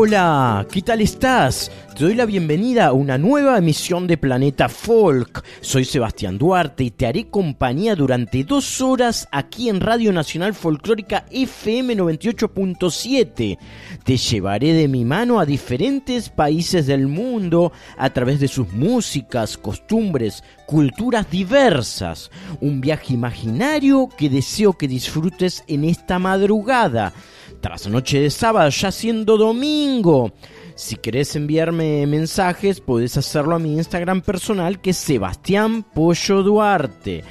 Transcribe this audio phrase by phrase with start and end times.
[0.00, 1.72] Hola, ¿qué tal estás?
[1.96, 5.44] Te doy la bienvenida a una nueva emisión de Planeta Folk.
[5.60, 11.26] Soy Sebastián Duarte y te haré compañía durante dos horas aquí en Radio Nacional Folclórica
[11.32, 13.58] FM 98.7.
[14.04, 19.58] Te llevaré de mi mano a diferentes países del mundo a través de sus músicas,
[19.58, 22.30] costumbres, culturas diversas.
[22.60, 27.12] Un viaje imaginario que deseo que disfrutes en esta madrugada.
[27.60, 30.32] Tras noche de sábado, ya siendo domingo.
[30.78, 37.24] Si querés enviarme mensajes, podés hacerlo a mi Instagram personal que es Sebastián Pollo Duarte.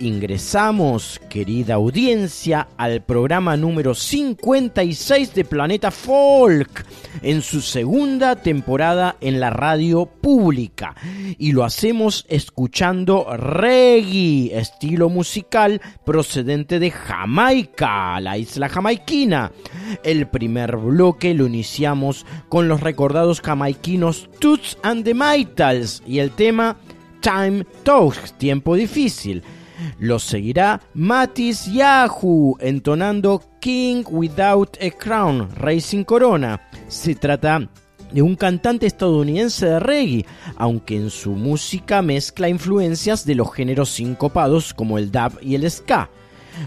[0.00, 6.86] Ingresamos, querida audiencia, al programa número 56 de Planeta Folk,
[7.20, 10.94] en su segunda temporada en la radio pública.
[11.36, 19.52] Y lo hacemos escuchando reggae, estilo musical procedente de Jamaica, la isla jamaiquina.
[20.02, 26.30] El primer bloque lo iniciamos con los recordados jamaiquinos Toots and the Maytals y el
[26.30, 26.76] tema
[27.20, 29.42] Time Talks, tiempo difícil.
[29.98, 36.60] Lo seguirá Matis Yahoo entonando King Without a Crown, Rey sin corona.
[36.86, 37.68] Se trata
[38.12, 43.90] de un cantante estadounidense de reggae, aunque en su música mezcla influencias de los géneros
[43.90, 46.08] sincopados como el dub y el ska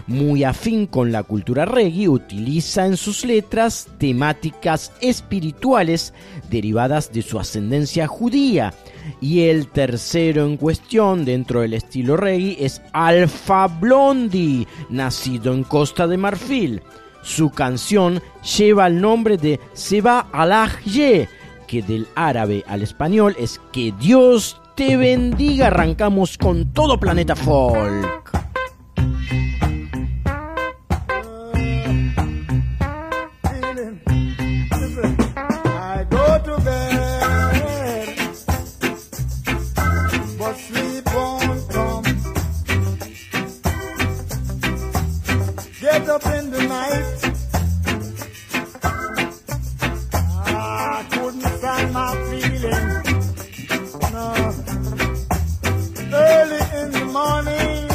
[0.06, 6.14] muy afín con la cultura reggae, utiliza en sus letras temáticas espirituales
[6.50, 8.74] derivadas de su ascendencia judía.
[9.20, 16.06] Y el tercero en cuestión dentro del estilo reggae es Alpha Blondie, nacido en Costa
[16.06, 16.82] de Marfil.
[17.22, 18.22] Su canción
[18.56, 21.28] lleva el nombre de Seba Allah Ye,
[21.66, 25.66] que del árabe al español es que Dios te bendiga.
[25.66, 28.47] Arrancamos con todo Planeta Folk.
[46.06, 47.04] up in the night.
[50.44, 53.08] I couldn't stand my feelings.
[54.12, 54.26] No.
[56.12, 57.88] Early in the morning,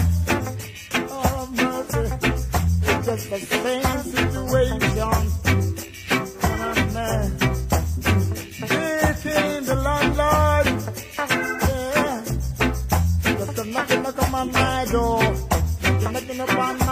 [1.09, 2.05] oh mercy,
[2.83, 4.81] it's just the same situation.
[6.43, 7.23] And I'm
[9.65, 10.65] the landlord.
[11.69, 12.21] Yeah.
[13.37, 15.23] Just knocking, knocking on my door.
[16.11, 16.82] Knocking up on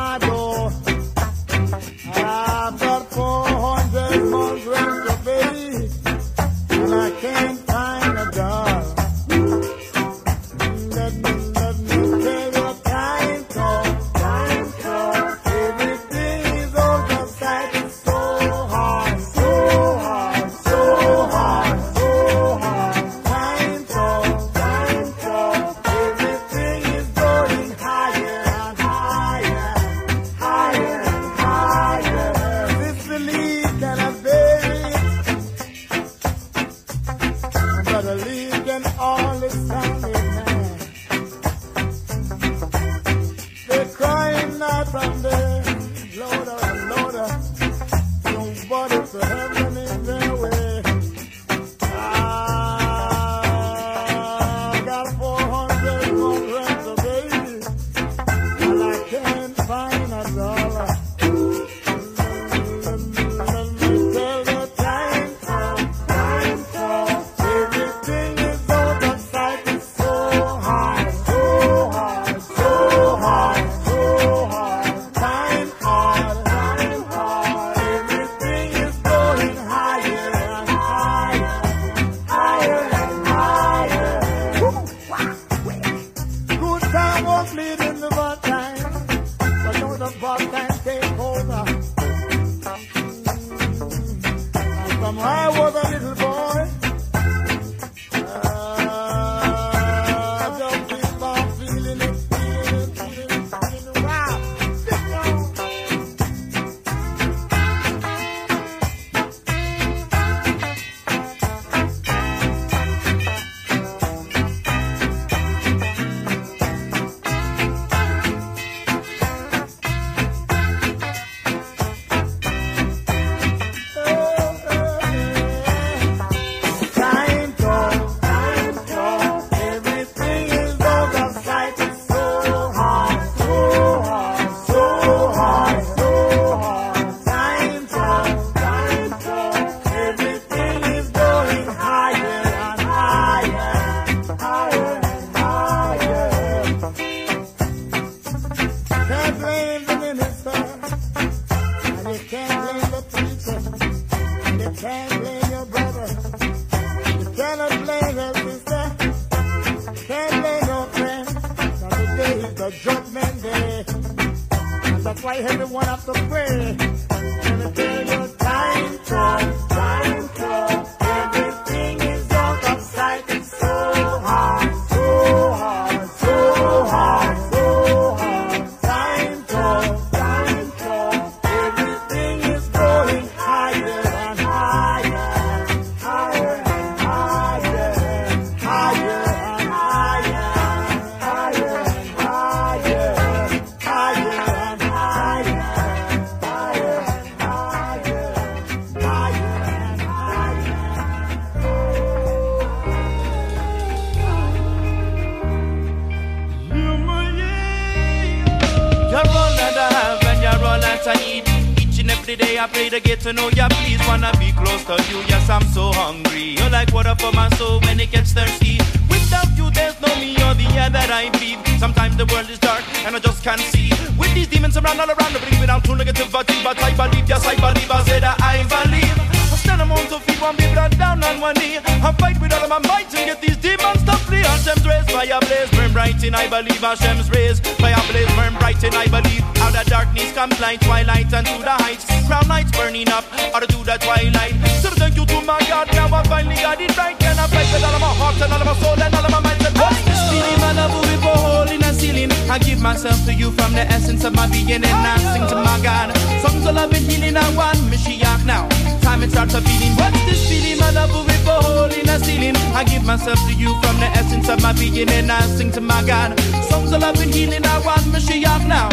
[252.51, 255.56] I give myself to you from the essence of my being and I sing to
[255.56, 256.12] my God.
[256.42, 258.68] Songs of love and healing, I want Mashiach now.
[259.00, 259.95] Time it starts a feeling.
[259.95, 260.77] What's this feeling?
[260.77, 262.57] My love will be for hole in a ceiling.
[262.75, 265.80] I give myself to you from the essence of my being and I sing to
[265.80, 266.38] my God.
[266.69, 268.89] Songs of love and healing, I want Mashiach now.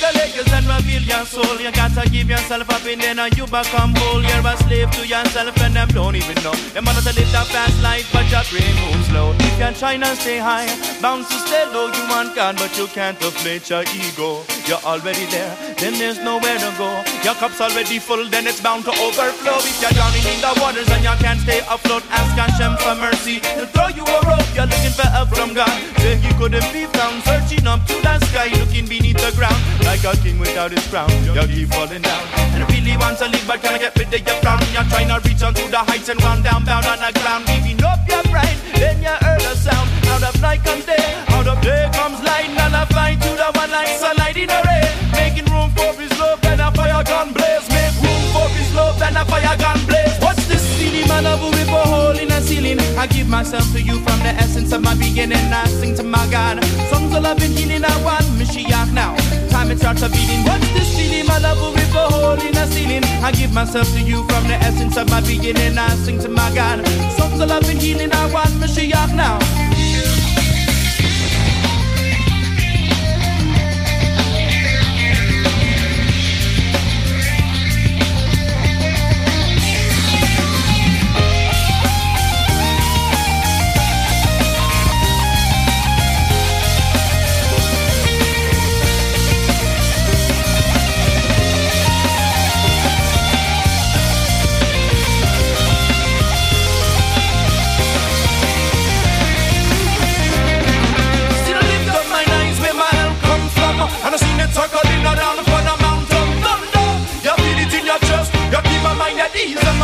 [0.00, 1.60] The layers and reveal your soul.
[1.60, 4.24] You gotta give yourself up and then you become whole.
[4.24, 6.56] You're a slave to yourself and them don't even know.
[6.72, 9.36] Them want to live that fast life, but your brain moves slow.
[9.36, 10.72] If you're trying to stay high,
[11.04, 11.92] bound to stay low.
[11.92, 14.40] You want God, but you can't deflate your ego.
[14.64, 16.88] You're already there, then there's nowhere to go.
[17.20, 19.60] Your cup's already full, then it's bound to overflow.
[19.60, 23.44] If you're drowning in the waters and you can't stay afloat, ask Hashem for mercy.
[23.52, 24.48] He'll throw you a rope.
[24.56, 25.76] You're looking for help from God.
[26.00, 30.06] Say he couldn't be found, searching up to the sky, looking beneath the ground like
[30.06, 31.10] a king without his crown.
[31.26, 32.22] You keep falling down.
[32.54, 34.62] And I really want to live, but can I get rid of your frown?
[34.70, 37.82] You're trying to reach onto the heights and run down, bound on the ground, giving
[37.82, 38.58] up your pride.
[38.78, 39.88] Then you heard a sound.
[40.14, 43.48] Out of night comes day, out of day comes light, and I fly to the
[43.58, 46.38] one like sunlight in the rain, making room for his love.
[46.44, 49.02] and a fire gun blaze, make room for his love.
[49.02, 50.16] and a fire gun blaze.
[50.22, 51.26] What's this feeling, man?
[51.26, 52.78] Rip a hole in a ceiling.
[52.94, 56.04] I give myself to you from the essence of my being, and I sing to
[56.04, 56.62] my God.
[56.90, 59.29] Songs of love and healing, I want Mashiach now.
[59.70, 60.42] Time it starts a beating.
[60.42, 61.26] What's this feeling?
[61.26, 63.04] My love will rip a hole in a ceiling.
[63.22, 66.28] I give myself to you from the essence of my being, and I sing to
[66.28, 66.84] my God.
[67.16, 69.69] Songs of love and healing, I want Mashiach now.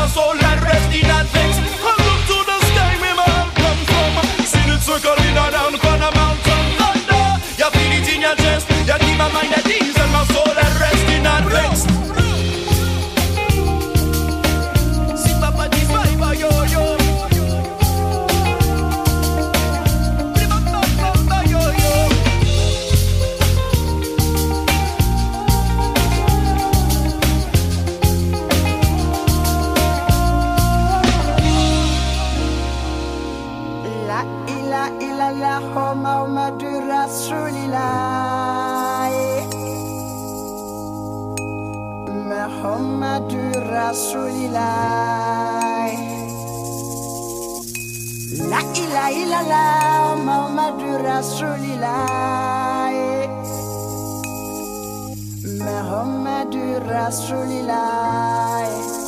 [0.08, 2.05] At ease and
[43.86, 45.94] rasuli lai
[48.50, 50.74] La ilaha illallah ma
[51.06, 52.90] Rasulillah
[55.62, 59.05] Muhammadur Rasulillah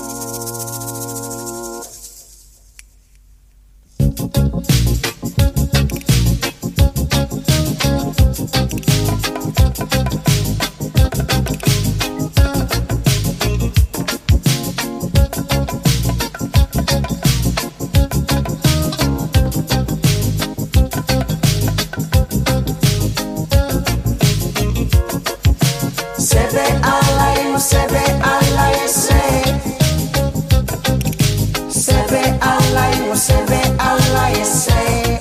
[33.18, 35.18] Observe Allah ese.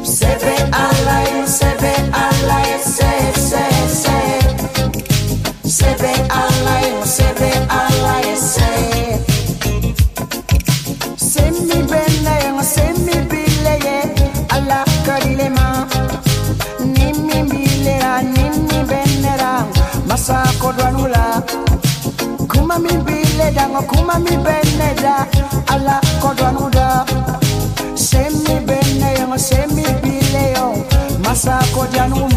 [0.00, 0.72] Observe
[12.62, 14.14] Semi bene,
[14.48, 15.86] Allah kalima.
[16.80, 19.66] Nimi bilera, nimi benera,
[20.08, 21.42] masa kodwanula.
[22.48, 25.26] Kuma mi bile dango, kuma mi beneda
[25.72, 27.04] alla kodwanuda
[27.94, 30.76] semi bene semi bileo
[31.24, 32.31] masa kodwanuda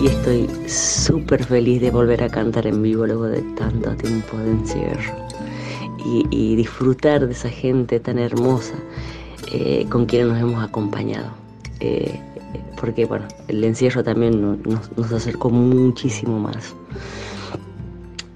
[0.00, 4.50] Y estoy súper feliz de volver a cantar en vivo luego de tanto tiempo de
[4.50, 5.14] encierro
[6.30, 8.74] y, disfrutar de esa gente tan hermosa
[9.50, 11.30] eh, con quienes nos hemos acompañado.
[11.80, 12.20] Eh,
[12.78, 16.74] porque bueno, el encierro también no- nos, nos acercó muchísimo más.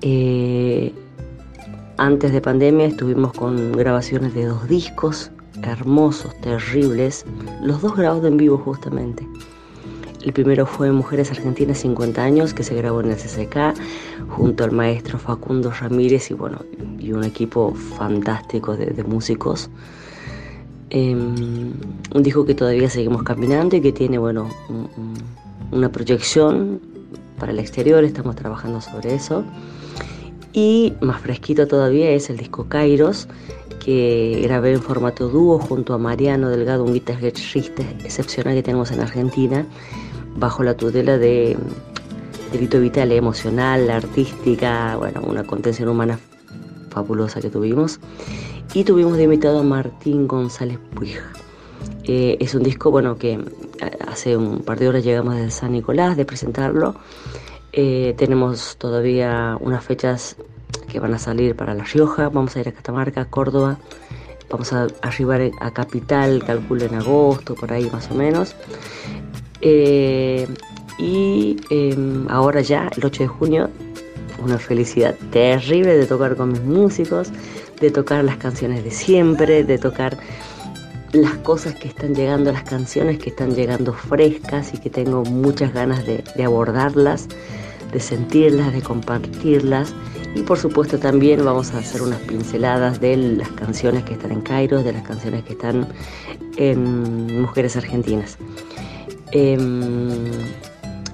[0.00, 0.94] Eh,
[1.98, 5.30] antes de pandemia estuvimos con grabaciones de dos discos
[5.62, 7.26] hermosos, terribles,
[7.62, 9.26] los dos grabados en vivo justamente.
[10.28, 13.56] El primero fue Mujeres Argentinas 50 años, que se grabó en el CCK,
[14.28, 16.58] junto al maestro Facundo Ramírez y bueno,
[16.98, 19.70] y un equipo fantástico de, de músicos.
[20.90, 25.14] Eh, un disco que todavía seguimos caminando y que tiene bueno, un- un-
[25.72, 26.78] una proyección
[27.38, 29.44] para el exterior, estamos trabajando sobre eso.
[30.52, 33.28] Y más fresquito todavía es el disco Kairos,
[33.82, 39.00] que grabé en formato dúo junto a Mariano Delgado, un guitarrista excepcional que tenemos en
[39.00, 39.64] Argentina,
[40.38, 41.56] bajo la tutela de,
[42.52, 46.18] de Lito Vitale, emocional, artística, bueno, una contención humana
[46.90, 48.00] fabulosa que tuvimos.
[48.74, 51.24] Y tuvimos de invitado a Martín González Puija.
[52.04, 53.38] Eh, es un disco, bueno, que
[53.80, 56.94] a- hace un par de horas llegamos de San Nicolás de presentarlo.
[57.72, 60.36] Eh, tenemos todavía unas fechas
[60.88, 63.78] que van a salir para La Rioja, vamos a ir a Catamarca, Córdoba,
[64.50, 68.54] vamos a arribar a Capital, calculo en agosto, por ahí más o menos.
[69.60, 70.46] Eh,
[70.98, 73.70] y em, ahora ya, el 8 de junio,
[74.42, 77.30] una felicidad terrible de tocar con mis músicos,
[77.80, 80.18] de tocar las canciones de siempre, de tocar
[81.12, 85.72] las cosas que están llegando, las canciones que están llegando frescas y que tengo muchas
[85.72, 87.28] ganas de, de abordarlas,
[87.92, 89.94] de sentirlas, de compartirlas.
[90.34, 94.42] Y por supuesto también vamos a hacer unas pinceladas de las canciones que están en
[94.42, 95.88] Cairo, de las canciones que están
[96.56, 98.36] en Mujeres Argentinas.
[99.32, 100.24] Em,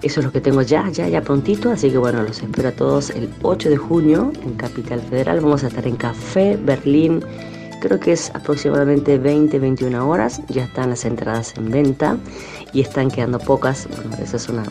[0.02, 2.72] eso es lo que tengo ya, ya, ya prontito, así que bueno, los espero a
[2.72, 5.40] todos el 8 de junio en Capital Federal.
[5.40, 7.24] Vamos a estar en Café Berlín,
[7.80, 10.42] creo que es aproximadamente 20, 21 horas.
[10.48, 12.18] Ya están las entradas en venta
[12.74, 13.88] y están quedando pocas.
[13.88, 14.64] Bueno, eso es una,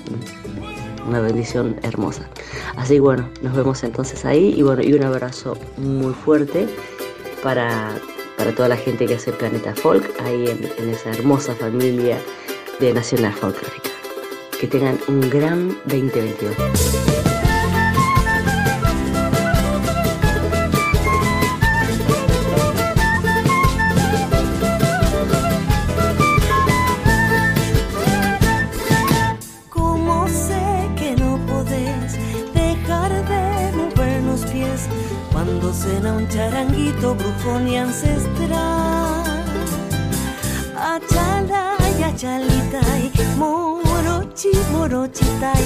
[1.07, 2.29] una bendición hermosa.
[2.77, 6.67] Así que bueno, nos vemos entonces ahí y bueno, y un abrazo muy fuerte
[7.41, 7.89] para,
[8.37, 12.19] para toda la gente que hace Planeta Folk, ahí en esa hermosa familia
[12.79, 13.89] de Nacional Folclórica.
[14.59, 16.55] Que tengan un gran 2022.
[29.69, 32.17] ¿Cómo sé que no podés
[32.53, 34.87] dejar de mover los pies
[35.31, 38.22] cuando suena un charanguito brujón y ancestral?
[42.23, 45.63] Achalitay, morochi, morochitay,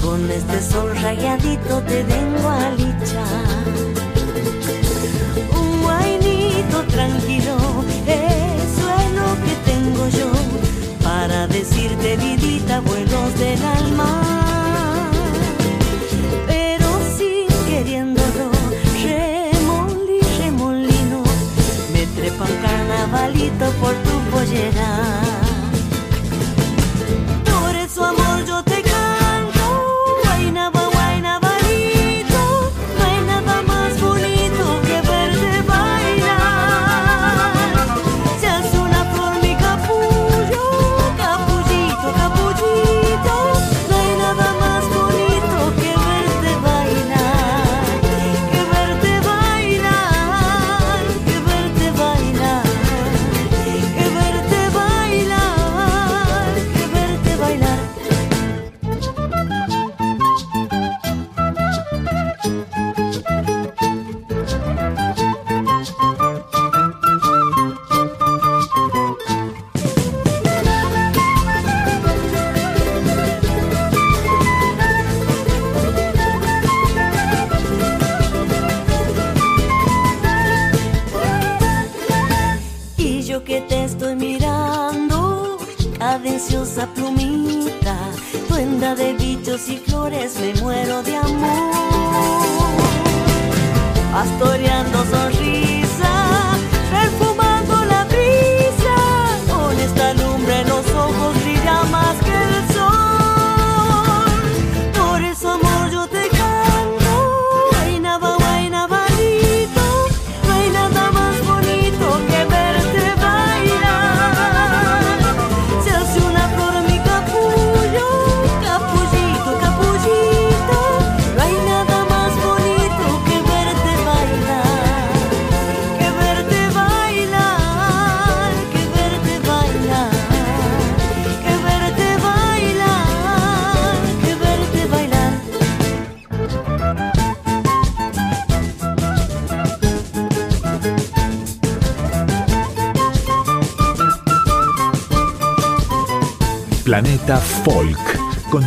[0.00, 3.64] con este sol rayadito te vengo a lichar.
[5.60, 7.56] Un guainito tranquilo,
[8.06, 10.30] eso es lo que tengo yo
[11.02, 15.10] para decirte vidita, vuelos del alma.
[16.46, 18.52] Pero sin queriéndolo,
[19.02, 21.24] remolí, remolino,
[21.92, 25.27] me trepa un carnavalito por tu pollera.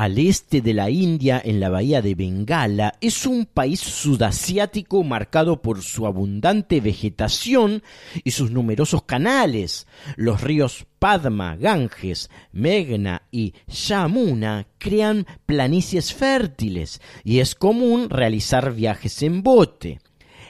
[0.00, 5.60] al este de la India en la bahía de Bengala, es un país sudasiático marcado
[5.60, 7.82] por su abundante vegetación
[8.24, 9.86] y sus numerosos canales.
[10.16, 19.22] Los ríos Padma, Ganges, Meghna y Yamuna crean planicies fértiles y es común realizar viajes
[19.22, 20.00] en bote.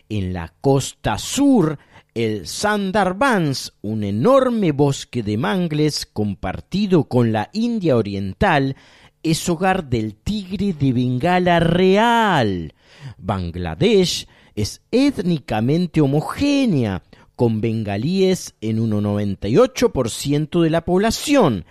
[0.08, 1.76] En la costa sur,
[2.14, 8.76] el Sundarbans, un enorme bosque de mangles compartido con la India Oriental,
[9.22, 12.74] es hogar del tigre de Bengala real.
[13.18, 17.02] Bangladesh es étnicamente homogénea,
[17.37, 21.64] con bengalíes en un 98% de la población.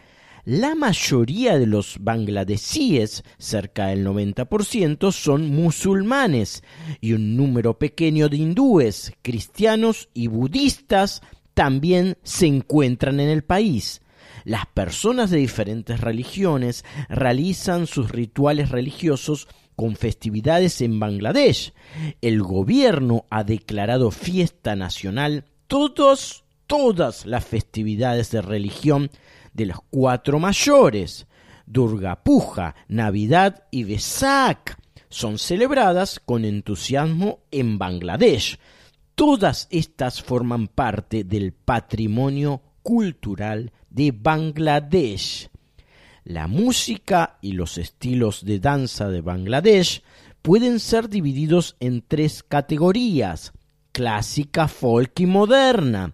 [0.45, 6.63] La mayoría de los bangladesíes, cerca del 90%, son musulmanes
[7.01, 11.21] y un número pequeño de hindúes, cristianos y budistas
[11.53, 14.01] también se encuentran en el país.
[14.49, 21.71] Las personas de diferentes religiones realizan sus rituales religiosos con festividades en Bangladesh.
[22.19, 29.11] El gobierno ha declarado fiesta nacional todos, todas las festividades de religión
[29.53, 31.27] de los cuatro mayores.
[31.67, 38.57] Durga Puja, Navidad y Vesak son celebradas con entusiasmo en Bangladesh.
[39.13, 45.49] Todas estas forman parte del patrimonio cultural de Bangladesh.
[46.23, 50.03] La música y los estilos de danza de Bangladesh
[50.41, 53.53] pueden ser divididos en tres categorías,
[53.91, 56.13] clásica, folk y moderna.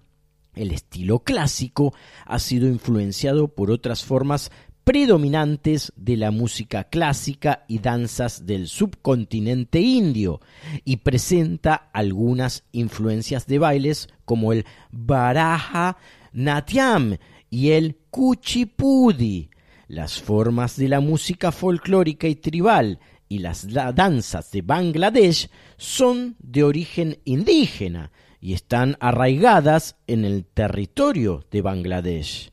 [0.53, 1.93] El estilo clásico
[2.25, 4.51] ha sido influenciado por otras formas
[4.85, 10.41] predominantes de la música clásica y danzas del subcontinente indio
[10.85, 15.97] y presenta algunas influencias de bailes como el Baraja
[16.33, 17.17] Natyam
[17.55, 19.49] y el Kuchipudi.
[19.87, 26.65] Las formas de la música folclórica y tribal y las danzas de Bangladesh son de
[26.65, 32.51] origen indígena y están arraigadas en el territorio de Bangladesh.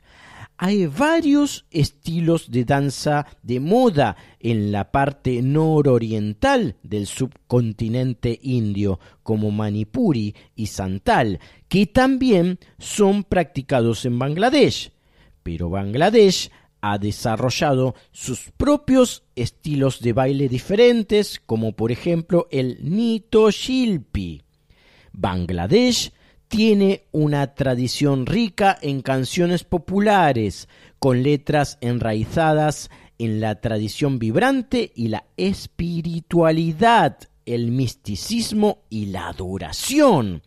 [0.57, 9.51] Hay varios estilos de danza de moda en la parte nororiental del subcontinente indio, como
[9.51, 14.92] Manipuri y Santal, que también son practicados en Bangladesh.
[15.43, 16.51] Pero Bangladesh
[16.81, 24.43] ha desarrollado sus propios estilos de baile diferentes, como por ejemplo el Nito Shilpi.
[25.13, 26.13] Bangladesh
[26.49, 35.09] tiene una tradición rica en canciones populares, con letras enraizadas en la tradición vibrante y
[35.09, 40.43] la espiritualidad, el misticismo y la adoración.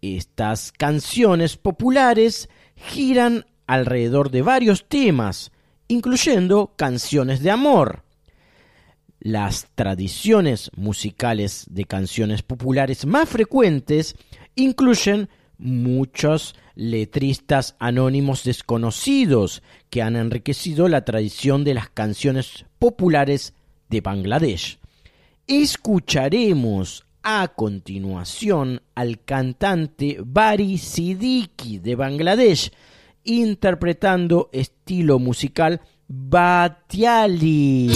[0.00, 5.52] Estas canciones populares giran alrededor de varios temas,
[5.86, 8.02] incluyendo canciones de amor.
[9.20, 14.16] Las tradiciones musicales de canciones populares más frecuentes
[14.56, 15.28] incluyen
[15.58, 23.54] muchos letristas anónimos desconocidos que han enriquecido la tradición de las canciones populares
[23.90, 24.78] de Bangladesh.
[25.46, 32.70] Escucharemos a continuación al cantante Bari Siddiqui de Bangladesh
[33.24, 37.88] interpretando estilo musical Batiali.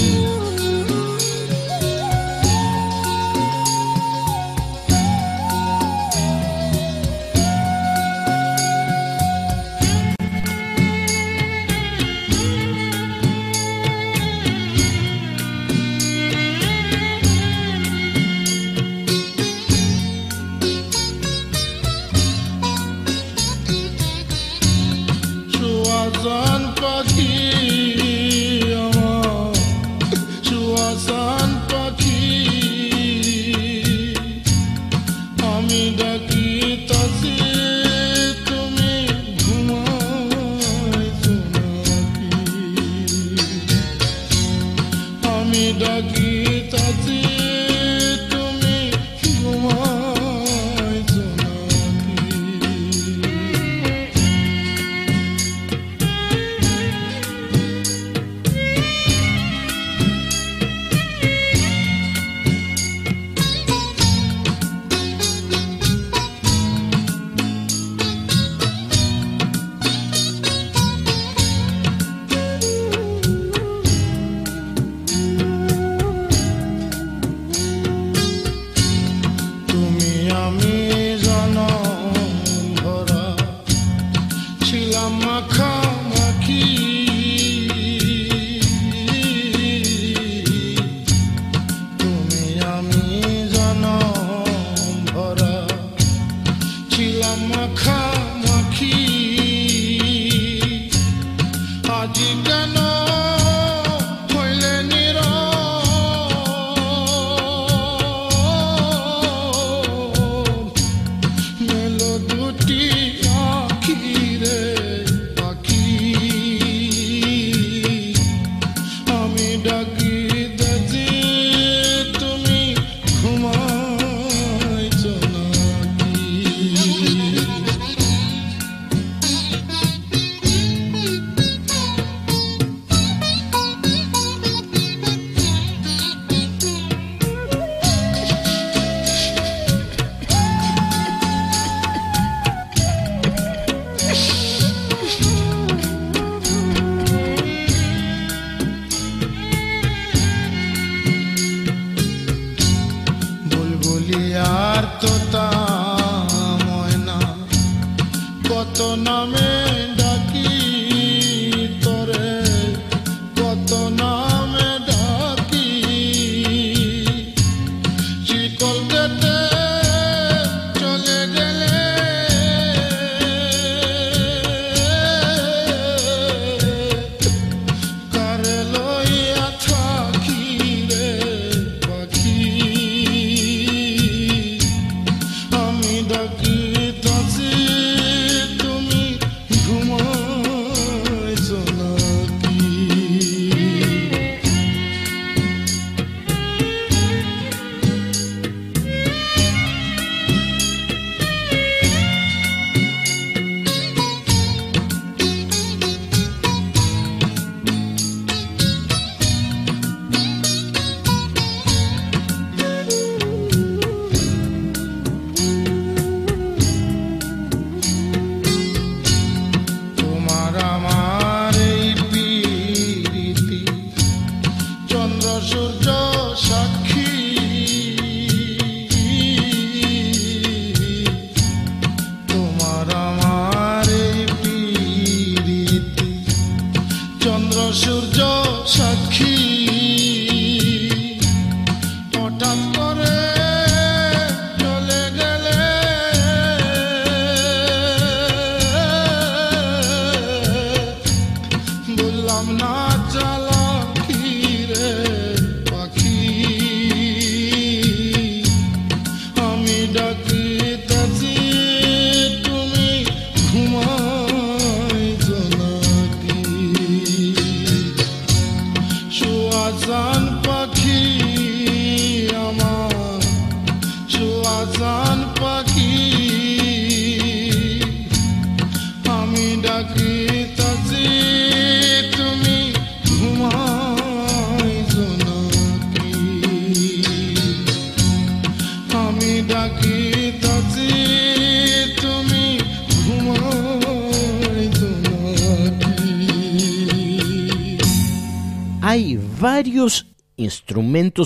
[97.84, 98.71] come on.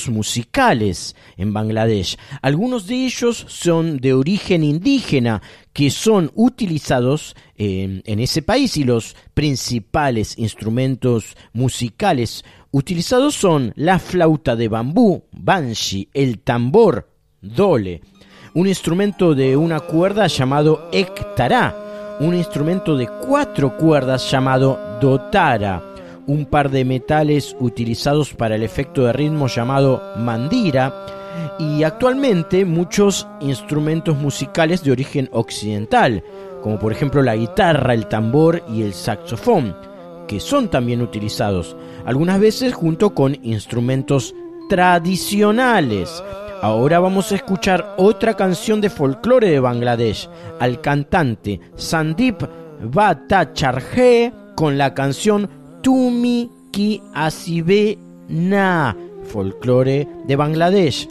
[0.08, 2.16] Musicales en Bangladesh.
[2.42, 9.16] Algunos de ellos son de origen indígena que son utilizados en, ese país y los
[9.34, 18.02] principales instrumentos musicales utilizados son la flauta de bambú, banshi, el tambor, dole,
[18.54, 25.82] un instrumento de una cuerda llamado ektara, un instrumento de cuatro cuerdas llamado dotara,
[26.26, 30.92] un par de metales utilizados para el efecto de ritmo llamado mandira
[31.58, 36.22] y actualmente muchos instrumentos musicales de origen occidental,
[36.62, 39.76] como por ejemplo la guitarra, el tambor y el saxofón,
[40.26, 44.34] que son también utilizados, algunas veces junto con instrumentos
[44.68, 46.22] tradicionales.
[46.62, 52.42] Ahora vamos a escuchar otra canción de folclore de Bangladesh, al cantante Sandip
[52.82, 55.48] Bhattacharjee con la canción
[55.86, 57.96] Tumi Ki Asibe
[58.28, 58.96] Na,
[59.30, 61.06] folclore de Bangladesh.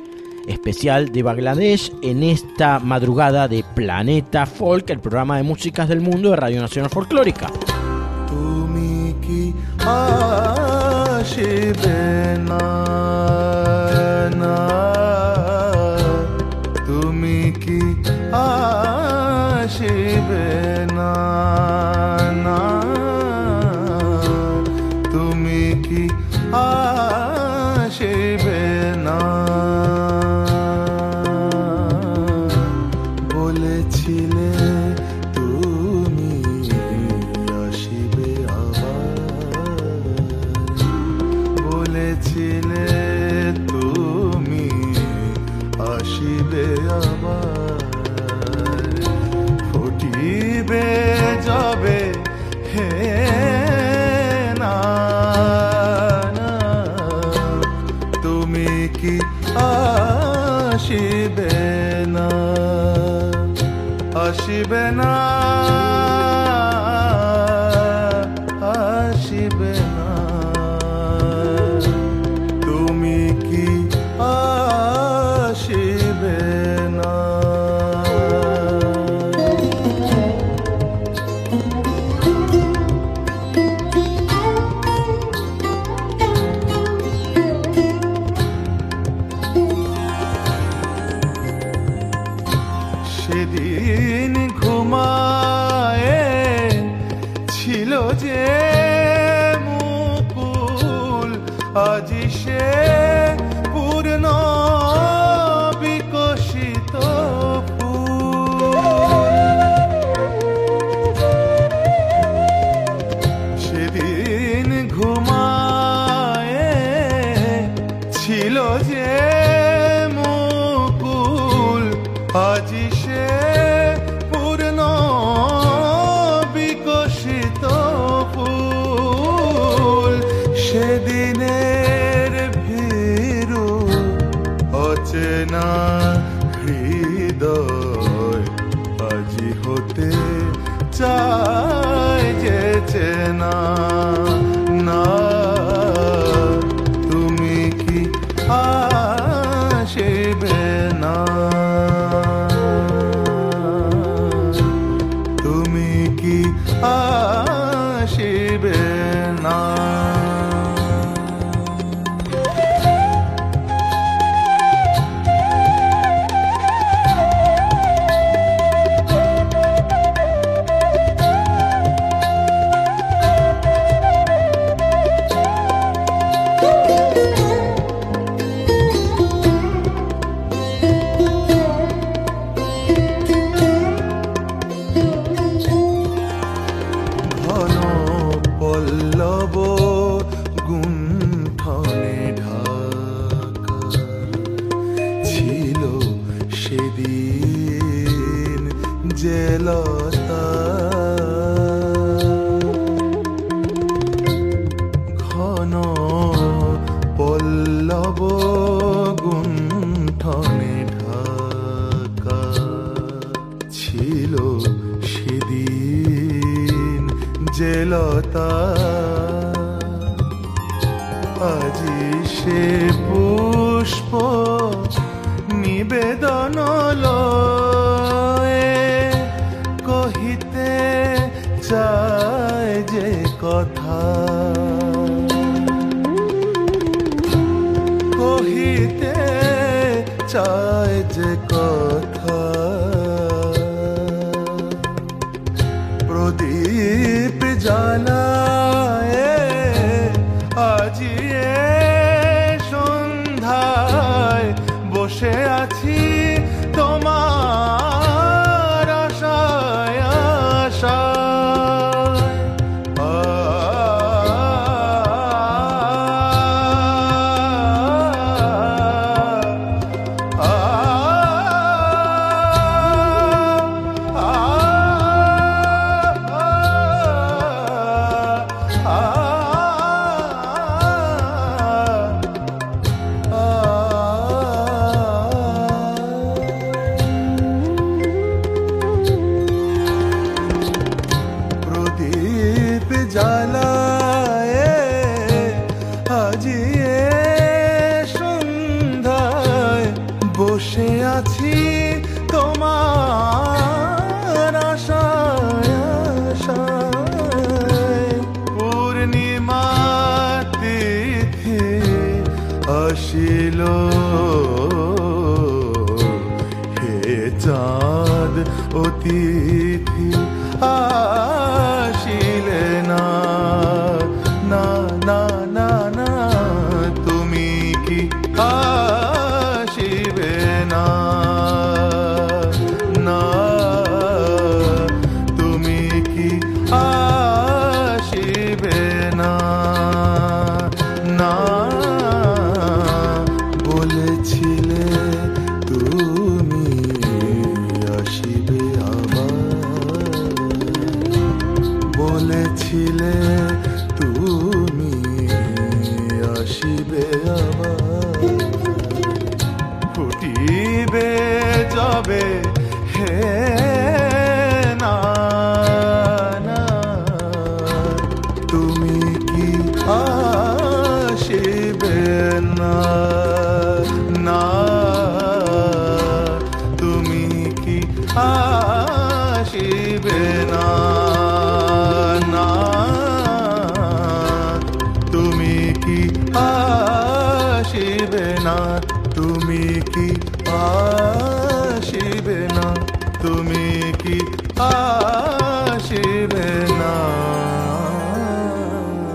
[0.50, 6.32] Especial de Bangladesh en esta madrugada de Planeta Folk, el programa de músicas del mundo
[6.32, 7.50] de Radio Nacional Folclórica.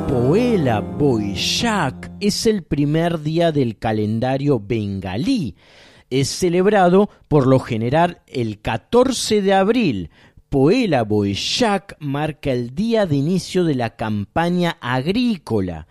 [0.08, 5.56] Poela Boishak es el primer día del calendario bengalí.
[6.10, 10.10] Es celebrado por lo general el 14 de abril.
[10.48, 15.86] Poela Boishak marca el día de inicio de la campaña agrícola.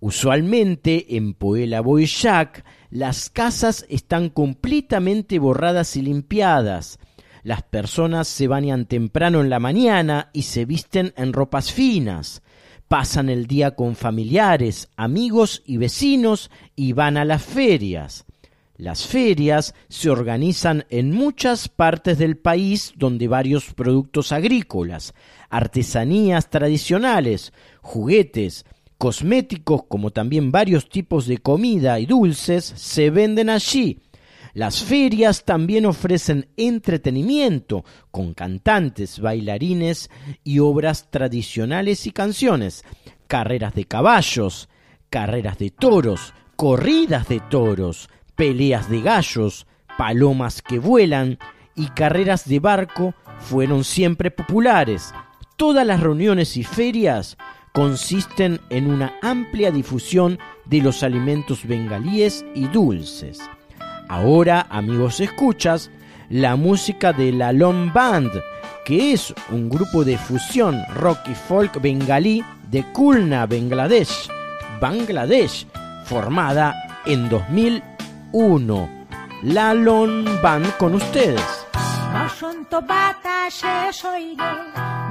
[0.00, 6.98] Usualmente en Poela Boishak las casas están completamente borradas y limpiadas.
[7.46, 12.42] Las personas se bañan temprano en la mañana y se visten en ropas finas.
[12.88, 18.24] Pasan el día con familiares, amigos y vecinos y van a las ferias.
[18.76, 25.14] Las ferias se organizan en muchas partes del país donde varios productos agrícolas,
[25.48, 28.64] artesanías tradicionales, juguetes,
[28.98, 34.00] cosméticos como también varios tipos de comida y dulces se venden allí.
[34.56, 40.08] Las ferias también ofrecen entretenimiento con cantantes, bailarines
[40.44, 42.82] y obras tradicionales y canciones,
[43.26, 44.70] carreras de caballos,
[45.10, 49.66] carreras de toros, corridas de toros, peleas de gallos,
[49.98, 51.38] palomas que vuelan
[51.74, 55.12] y carreras de barco fueron siempre populares.
[55.58, 57.36] Todas las reuniones y ferias
[57.74, 63.38] consisten en una amplia difusión de los alimentos bengalíes y dulces.
[64.07, 65.89] Ahora, amigos escuchas,
[66.29, 68.31] la música de la Lone Band,
[68.85, 74.29] que es un grupo de fusión rock y folk bengalí de Kulna, Bangladesh,
[74.79, 75.65] Bangladesh,
[76.05, 78.89] formada en 2001.
[79.43, 81.41] La Lone Band con ustedes.
[82.15, 84.41] বসন্ত বাতাসে সইল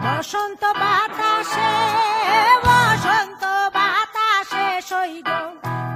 [0.04, 1.72] বসন্ত বাতাসে
[2.66, 3.42] বসন্ত
[3.76, 5.28] বাতাসে সইল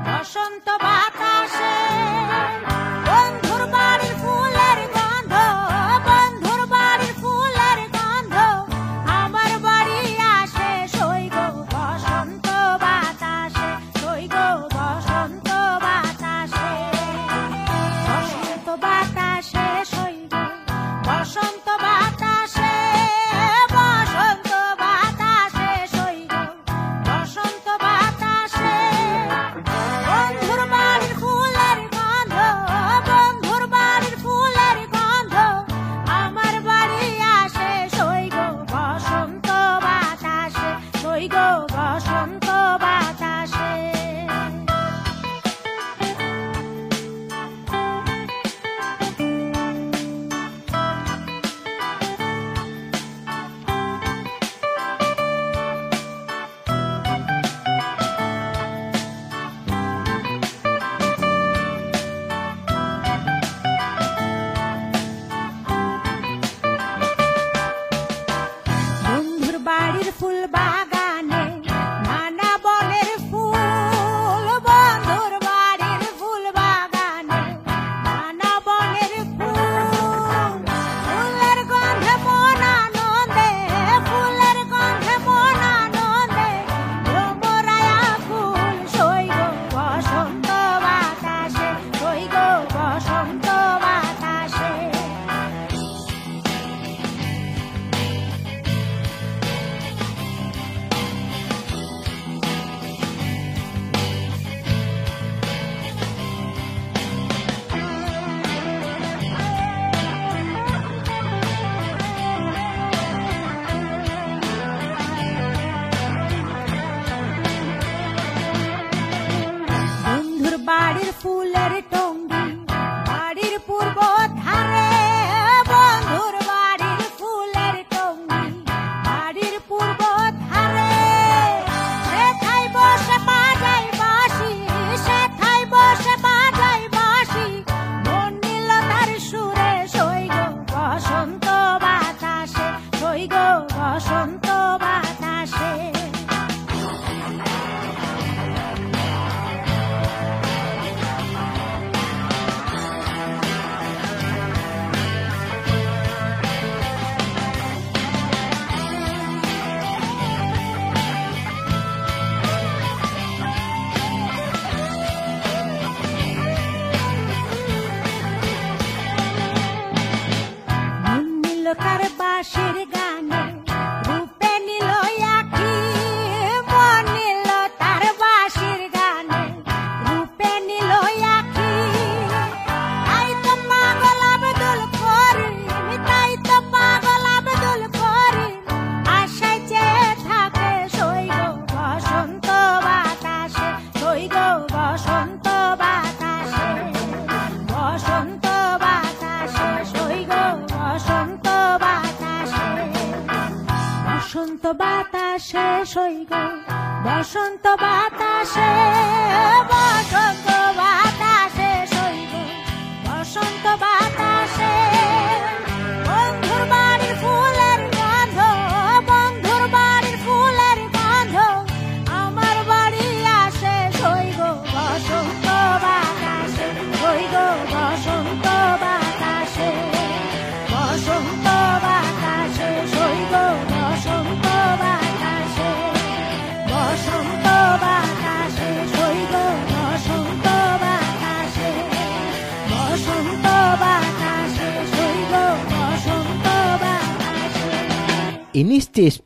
[0.06, 1.74] বসন্ত বাতাসে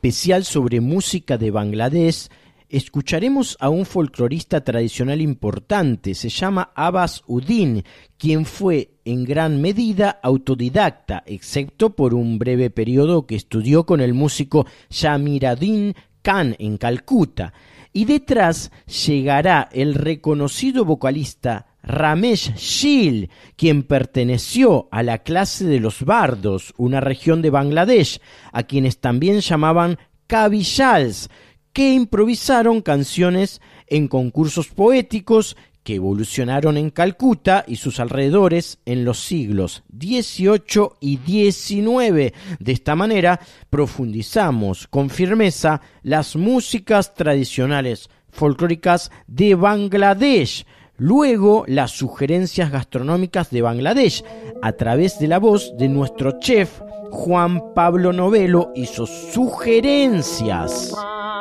[0.04, 2.28] Especial sobre música de Bangladesh,
[2.68, 7.84] escucharemos a un folclorista tradicional importante, se llama Abbas Uddin,
[8.18, 14.12] quien fue en gran medida autodidacta, excepto por un breve periodo que estudió con el
[14.12, 17.54] músico Shamiruddin Khan en Calcuta.
[17.94, 18.72] Y detrás
[19.06, 27.00] llegará el reconocido vocalista Ramesh Shil, quien perteneció a la clase de los bardos, una
[27.00, 28.20] región de Bangladesh,
[28.52, 31.30] a quienes también llamaban Kabishals,
[31.72, 39.20] que improvisaron canciones en concursos poéticos que evolucionaron en Calcuta y sus alrededores en los
[39.20, 42.32] siglos XVIII y XIX.
[42.58, 50.64] De esta manera profundizamos con firmeza las músicas tradicionales folclóricas de Bangladesh,
[50.96, 54.24] luego las sugerencias gastronómicas de Bangladesh,
[54.62, 56.80] a través de la voz de nuestro chef
[57.10, 60.94] Juan Pablo Novelo sus sugerencias.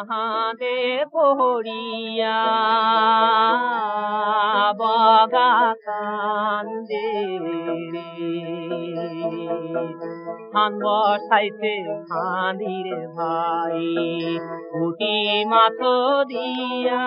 [0.10, 2.40] হাতে পড়িয়া
[4.80, 5.54] বগা
[5.86, 7.10] কান্দে।
[10.54, 11.74] ধান বসাইতে
[12.10, 13.80] খাঁদিরে ভাই
[14.82, 15.80] উটি মাথ
[16.28, 17.04] দিয়া।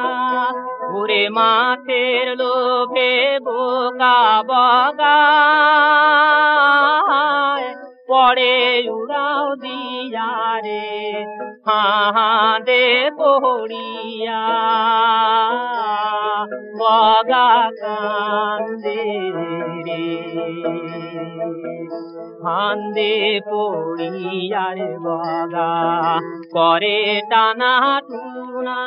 [0.90, 5.20] ঘুরে মাঠের লোভে বোকা বগা।
[8.26, 8.56] পরে
[8.90, 10.32] উড়াও দিয়া
[10.64, 10.86] রে
[11.66, 12.86] হাঁদে
[13.18, 14.44] পড়িয়া।
[16.80, 17.50] বগা
[17.80, 19.04] কান্দে
[19.86, 20.06] রে
[22.42, 23.14] ফান্দে
[23.50, 25.74] পড়িয়ার বগা।
[26.52, 27.00] করে
[27.30, 27.74] টানা
[28.08, 28.82] টুনা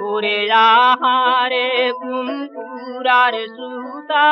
[0.00, 4.28] করে আহারে কুমকুরার সুতা।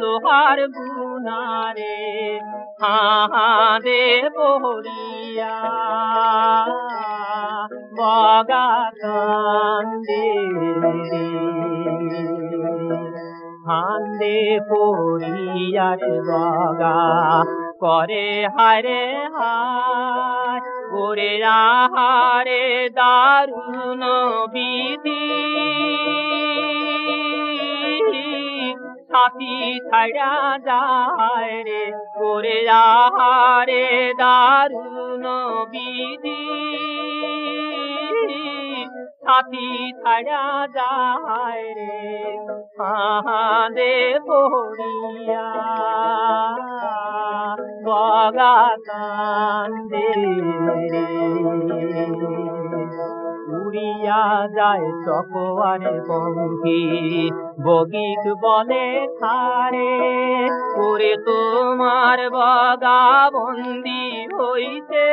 [0.00, 1.98] লোহার গুনারে
[2.80, 4.06] হাঁদে
[4.36, 5.56] পড়িয়া
[7.98, 8.68] বগা
[9.02, 10.28] কান্দে
[13.66, 17.00] হান্দে পড়িয়ার বগা
[17.80, 19.04] করে হারে
[20.92, 22.64] করে আহারে
[22.94, 24.02] দারুণ
[24.52, 25.24] বিধি।
[29.12, 35.24] সাথী ছাড়া যায় রে করে আহারে দারুণ
[35.70, 36.44] বিধি।
[39.24, 42.36] সাথী ছাড়া যায় রে
[42.78, 45.48] আহাদে পড়িয়া।
[47.84, 50.08] বগা কান্দে
[50.92, 51.08] রে।
[53.68, 56.82] উড়িয়া যায় চকোয়ারে পঙ্খী।
[57.64, 58.86] বগিক বলে
[59.20, 59.92] খারে
[60.76, 65.06] ওরে তোমার বগা বন্দি হইতে।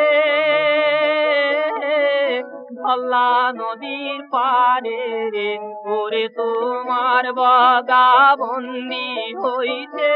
[2.76, 5.52] ধল্লা নদীর পারে রে,
[5.86, 10.12] ওরে তোমার বগা বন্দি হইতে।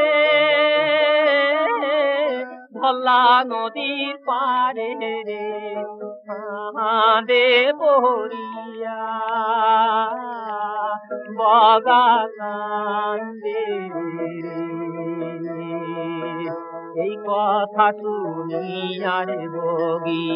[2.78, 5.40] भल्ला नदी पारे रे
[6.76, 7.46] महादे
[7.80, 8.98] बोरिया
[11.40, 12.04] बगा
[12.38, 13.64] कांदे
[17.04, 20.30] এই কথা শুনিয়ার বগি,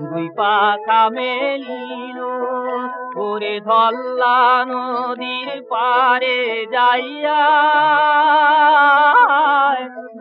[0.00, 2.18] দুই পাখা মেলিল,
[3.16, 6.38] ওরে ধল্লা নদীর পারে
[6.72, 7.42] যাইয়া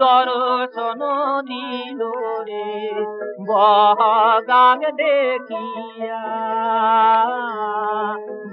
[0.02, 1.02] দর্শন
[1.42, 2.02] দিল
[2.48, 2.70] রে
[3.48, 6.24] বগাগ দেখিয়া,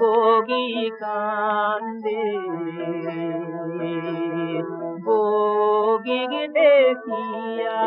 [0.01, 0.69] বগি
[1.01, 2.25] কান্দে।
[5.09, 7.83] ভোগিক দেখিয়া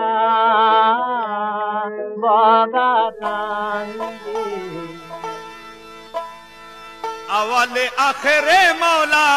[7.39, 9.27] আওয়ালে আখেরে মাওলা,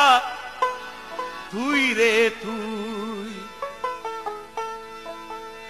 [1.53, 3.31] তুই রে তুই।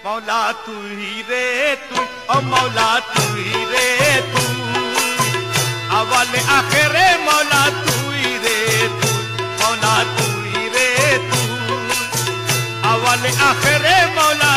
[0.03, 1.45] মাওলা তুই রে
[1.87, 3.89] তুই, ও মাওলা তুই রে
[4.33, 4.57] তুই।
[5.99, 8.59] আওয়ালে আখেরে মাওলা, তুই রে
[8.99, 9.23] তুই,
[9.59, 10.89] মাওলা তুই রে
[11.29, 11.44] তুই।
[13.05, 13.85] वाले आखिर
[14.17, 14.51] मौला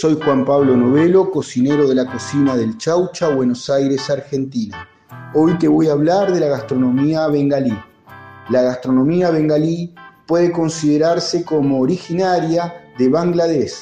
[0.00, 4.88] Soy Juan Pablo Novelo, cocinero de la cocina del Chaucha, Buenos Aires, Argentina.
[5.34, 7.78] Hoy te voy a hablar de la gastronomía bengalí.
[8.48, 9.94] La gastronomía bengalí
[10.26, 13.74] puede considerarse como originaria de Bangladesh,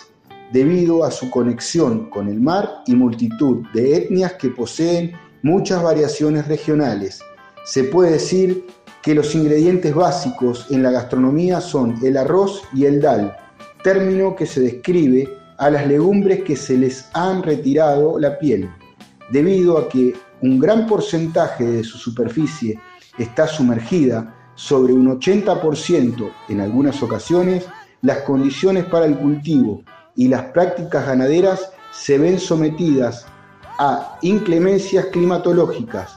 [0.53, 5.13] debido a su conexión con el mar y multitud de etnias que poseen
[5.45, 7.21] muchas variaciones regionales.
[7.65, 8.67] Se puede decir
[9.03, 13.37] que los ingredientes básicos en la gastronomía son el arroz y el dal,
[13.85, 18.71] término que se describe a las legumbres que se les han retirado la piel,
[19.31, 22.81] debido a que un gran porcentaje de su superficie
[23.19, 27.65] está sumergida, sobre un 80% en algunas ocasiones,
[28.03, 29.83] las condiciones para el cultivo
[30.17, 33.25] y las prácticas ganaderas se ven sometidas
[33.79, 36.13] a inclemencias climatológicas,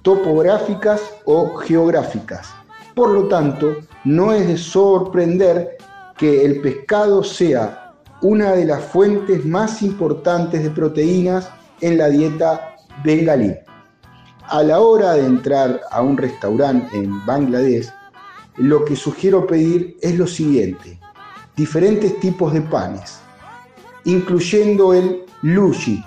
[0.00, 2.48] topográficas o geográficas.
[2.94, 5.76] Por lo tanto, no es de sorprender
[6.16, 7.85] que el pescado sea
[8.22, 11.48] una de las fuentes más importantes de proteínas
[11.80, 13.54] en la dieta bengalí.
[14.48, 17.92] A la hora de entrar a un restaurante en Bangladesh,
[18.56, 20.98] lo que sugiero pedir es lo siguiente,
[21.56, 23.18] diferentes tipos de panes,
[24.04, 26.02] incluyendo el luchi.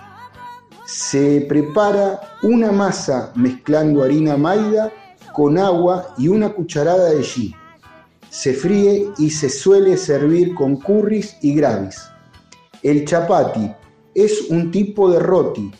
[0.85, 4.91] Se prepara una masa mezclando harina maida
[5.33, 7.55] con agua y una cucharada de ghee.
[8.29, 11.99] Se fríe y se suele servir con curris y gravis.
[12.83, 13.71] El chapati
[14.13, 15.71] es un tipo de roti,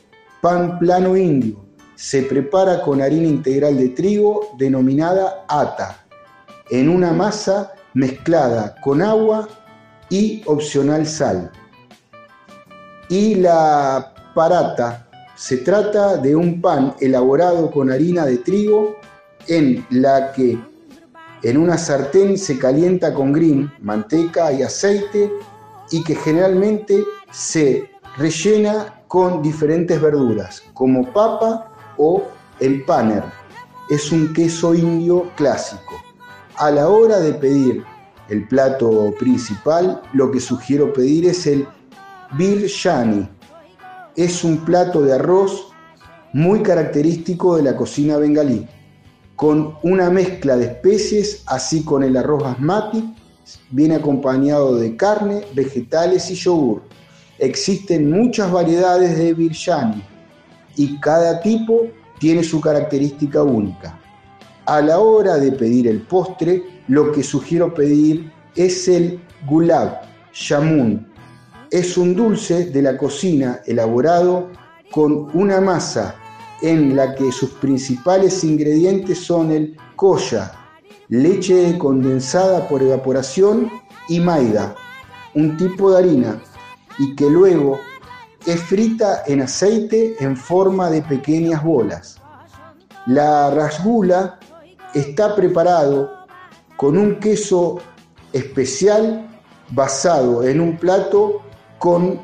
[0.41, 1.63] pan plano indio.
[1.95, 6.05] Se prepara con harina integral de trigo denominada ata,
[6.71, 9.47] en una masa mezclada con agua
[10.09, 11.51] y opcional sal.
[13.09, 18.97] Y la parata se trata de un pan elaborado con harina de trigo
[19.47, 20.57] en la que
[21.43, 25.31] en una sartén se calienta con green, manteca y aceite
[25.91, 32.23] y que generalmente se rellena con diferentes verduras, como papa o
[32.59, 33.23] el paner.
[33.89, 35.95] Es un queso indio clásico.
[36.57, 37.83] A la hora de pedir
[38.27, 41.67] el plato principal, lo que sugiero pedir es el
[42.37, 43.27] biryani.
[44.15, 45.71] Es un plato de arroz
[46.33, 48.67] muy característico de la cocina bengalí,
[49.39, 53.15] con una mezcla de especies, así con el arroz basmati,
[53.69, 56.81] viene acompañado de carne, vegetales y yogur.
[57.37, 60.03] Existen muchas variedades de biryani
[60.75, 61.83] y cada tipo
[62.19, 63.97] tiene su característica única.
[64.65, 70.01] A la hora de pedir el postre, lo que sugiero pedir es el gulab
[70.33, 71.07] jamun.
[71.71, 74.49] Es un dulce de la cocina elaborado
[74.91, 76.13] con una masa
[76.61, 80.51] en la que sus principales ingredientes son el koya,
[81.07, 83.69] leche condensada por evaporación
[84.07, 84.75] y maida,
[85.35, 86.41] un tipo de harina,
[86.97, 87.79] y que luego
[88.45, 92.19] es frita en aceite en forma de pequeñas bolas.
[93.05, 94.39] La rasgula
[94.93, 96.11] está preparado
[96.75, 97.79] con un queso
[98.33, 99.27] especial
[99.71, 101.41] basado en un plato
[101.77, 102.19] con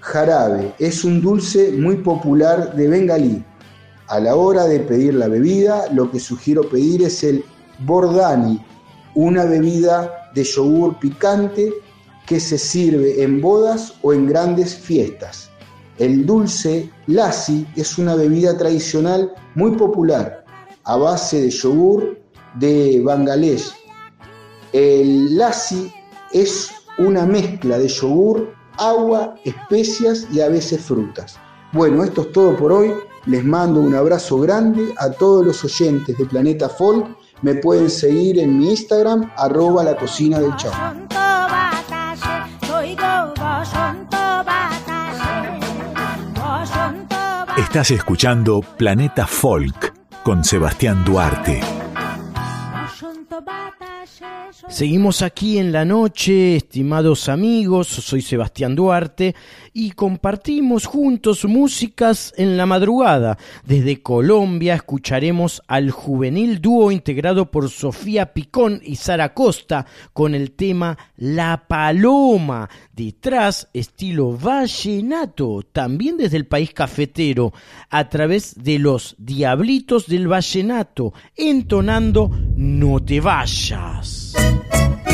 [0.00, 0.72] jarabe.
[0.78, 3.44] Es un dulce muy popular de Bengalí.
[4.08, 7.44] A la hora de pedir la bebida, lo que sugiero pedir es el
[7.80, 8.64] bordani,
[9.14, 11.72] una bebida de yogur picante
[12.26, 15.50] que se sirve en bodas o en grandes fiestas.
[15.98, 20.44] El dulce lassi es una bebida tradicional muy popular
[20.84, 22.18] a base de yogur
[22.54, 23.72] de Bangladesh.
[24.72, 25.92] El lassi
[26.32, 31.36] es una mezcla de yogur, agua, especias y a veces frutas.
[31.72, 32.94] Bueno, esto es todo por hoy.
[33.26, 37.06] Les mando un abrazo grande a todos los oyentes de Planeta Folk.
[37.42, 40.74] Me pueden seguir en mi Instagram, arroba la cocina del chavo.
[47.56, 49.92] Estás escuchando Planeta Folk
[50.22, 51.77] con Sebastián Duarte.
[54.68, 59.34] Seguimos aquí en la noche, estimados amigos, soy Sebastián Duarte
[59.72, 63.38] y compartimos juntos músicas en la madrugada.
[63.64, 70.52] Desde Colombia escucharemos al juvenil dúo integrado por Sofía Picón y Sara Costa con el
[70.52, 77.54] tema La Paloma, detrás estilo vallenato, también desde el país cafetero,
[77.88, 84.17] a través de los Diablitos del Vallenato, entonando No te vayas.
[84.34, 85.07] Yes.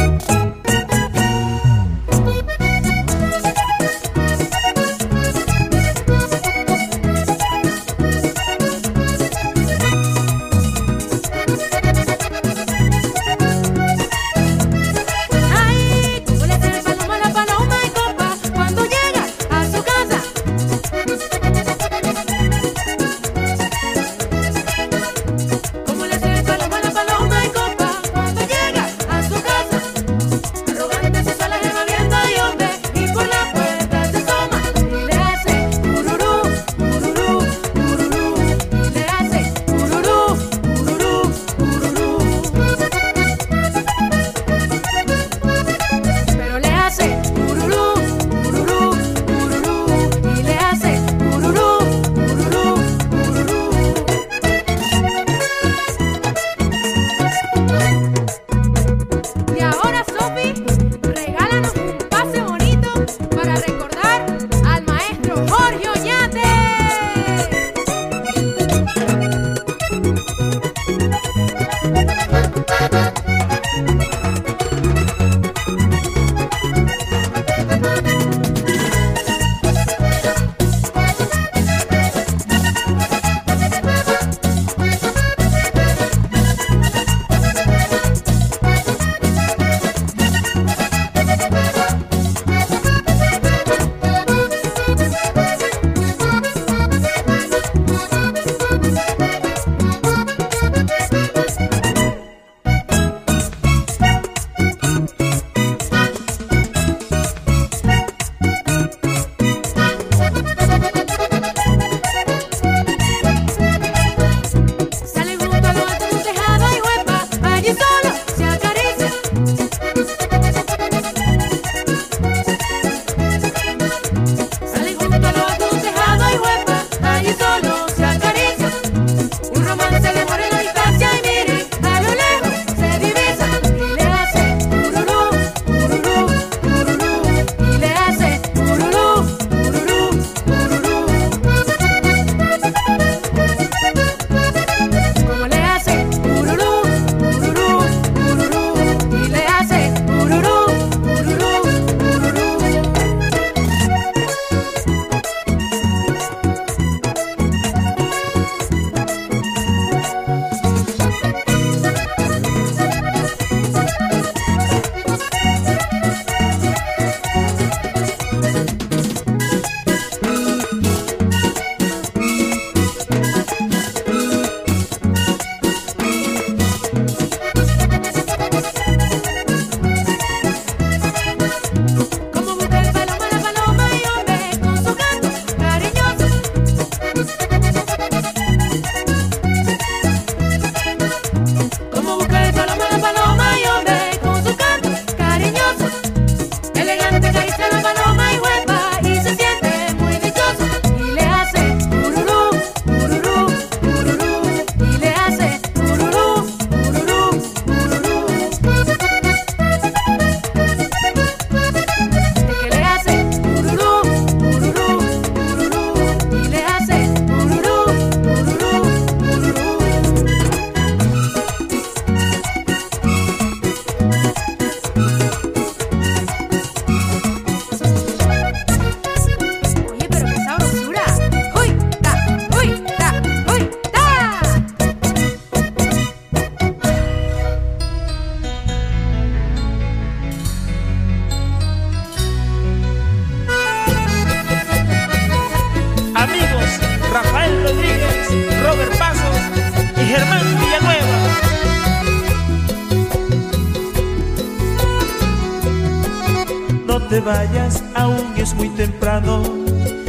[257.24, 259.42] Vayas, aún es muy temprano.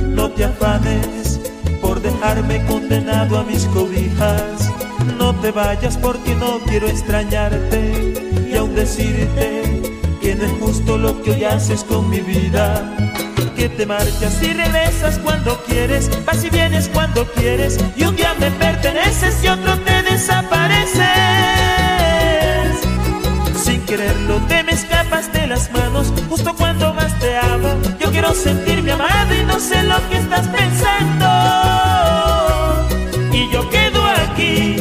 [0.02, 1.40] No te afanes
[1.82, 4.72] por dejarme condenado a mis cobijas.
[5.18, 8.14] No te vayas porque no quiero extrañarte
[8.52, 9.82] y aún decirte
[10.22, 12.96] que no es justo lo que hoy haces con mi vida.
[13.56, 18.34] Que te marchas y regresas cuando quieres, vas y vienes cuando quieres y un día
[18.40, 21.95] me perteneces y otro te desapareces.
[23.86, 27.80] Quererlo te me escapas de las manos justo cuando más te amo.
[28.00, 31.28] Yo quiero sentirme amado y no sé lo que estás pensando.
[33.32, 34.78] Y yo quedo aquí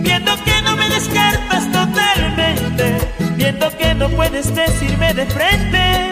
[0.00, 2.98] viendo que no me descartas totalmente,
[3.36, 6.10] viendo que no puedes decirme de frente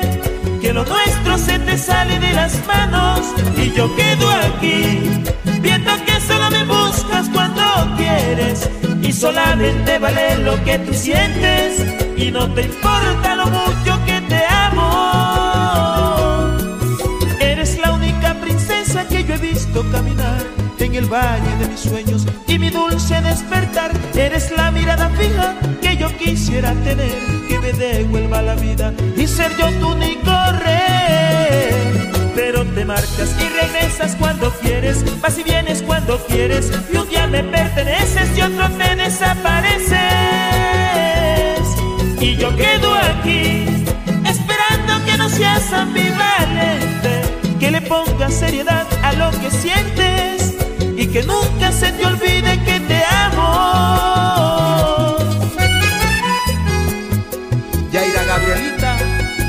[0.61, 3.21] que lo nuestro se te sale de las manos
[3.57, 5.25] y yo quedo aquí
[5.61, 7.63] viendo que solo me buscas cuando
[7.97, 8.69] quieres
[9.03, 14.45] y solamente vale lo que tú sientes y no te importa lo mucho que te
[14.45, 14.89] amo.
[17.41, 20.45] Eres la única princesa que yo he visto caminar
[20.79, 23.93] en el valle de mis sueños y mi dulce despertar.
[24.15, 27.15] Eres la mirada fija que yo quisiera tener,
[27.49, 30.33] que me devuelva la vida y ser yo tu único
[30.65, 31.71] rey.
[32.35, 37.27] Pero te marchas y regresas cuando quieres, vas y vienes cuando quieres, y un día
[37.27, 40.68] me perteneces y otro te desapareces.
[42.21, 43.65] Y yo quedo aquí,
[44.27, 47.23] esperando que no seas ambivalente,
[47.61, 50.57] que le pongas seriedad a lo que sientes
[50.97, 53.45] y que nunca se te olvide que te amo.
[57.93, 58.97] Yaira Gabrielita,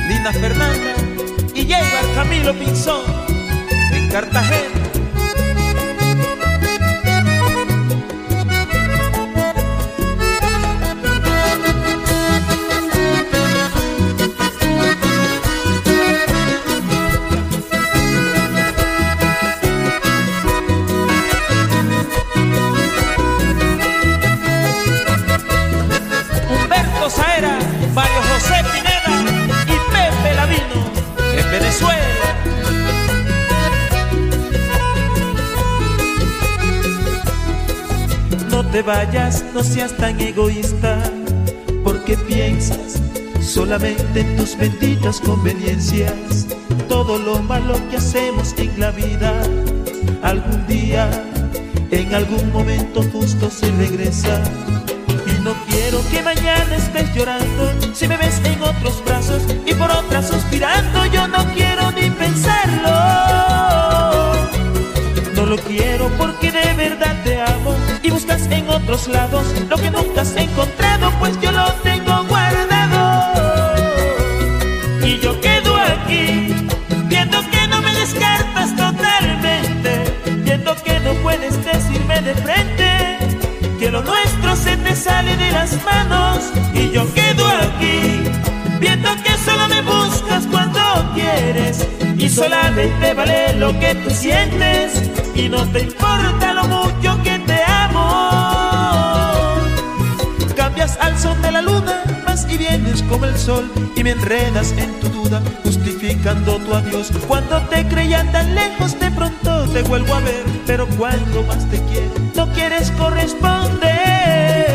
[0.08, 0.94] Lina Fernanda
[1.56, 3.02] y Yeibar Camilo Pinzón
[3.94, 4.89] en Cartagena.
[38.72, 40.98] Te vayas, no seas tan egoísta,
[41.84, 43.00] porque piensas
[43.42, 46.48] solamente en tus benditas conveniencias.
[46.88, 49.34] Todo lo malo que hacemos en la vida,
[50.22, 51.10] algún día,
[51.92, 54.42] en algún momento justo se regresa.
[55.26, 59.90] Y no quiero que mañana estés llorando, si me ves en otros brazos y por
[59.90, 62.92] otras suspirando, yo no quiero ni pensarlo.
[65.34, 67.19] No lo quiero porque de verdad
[68.30, 73.34] en otros lados lo que nunca has encontrado, pues yo lo tengo guardado.
[75.04, 76.54] Y yo quedo aquí,
[77.06, 80.14] viendo que no me descartas totalmente,
[80.44, 83.18] viendo que no puedes decirme de frente
[83.80, 86.52] que lo nuestro se te sale de las manos.
[86.76, 88.24] Y yo quedo aquí,
[88.80, 90.80] viendo que solo me buscas cuando
[91.16, 97.19] quieres y solamente vale lo que tú sientes y no te importa lo mucho
[101.00, 105.00] al son de la luna, vas y vienes como el sol y me enredas en
[105.00, 107.12] tu duda, justificando tu adiós.
[107.28, 111.82] Cuando te creía tan lejos, de pronto te vuelvo a ver, pero cuando más te
[111.86, 114.68] quiero, no quieres corresponder.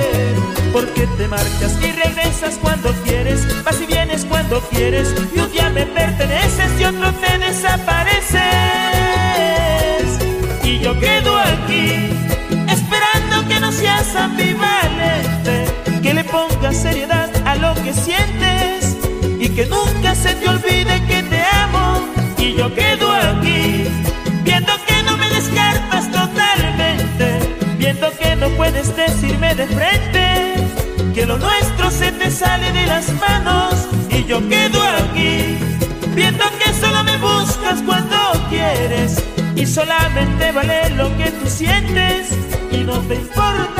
[0.72, 5.70] Porque te marchas y regresas cuando quieres, vas y vienes cuando quieres, y un día
[5.70, 8.42] me perteneces y otro te desapareces.
[10.64, 12.10] Y yo quedo aquí,
[12.68, 15.23] esperando que no seas ambivalente,
[16.74, 18.96] seriedad a lo que sientes
[19.38, 22.00] y que nunca se te olvide que te amo.
[22.38, 23.84] Y yo quedo aquí,
[24.42, 27.38] viendo que no me descartas totalmente,
[27.78, 30.54] viendo que no puedes decirme de frente
[31.14, 33.74] que lo nuestro se te sale de las manos.
[34.10, 35.56] Y yo quedo aquí,
[36.14, 38.16] viendo que solo me buscas cuando
[38.50, 39.22] quieres
[39.56, 42.30] y solamente vale lo que tú sientes
[42.72, 43.73] y no te importa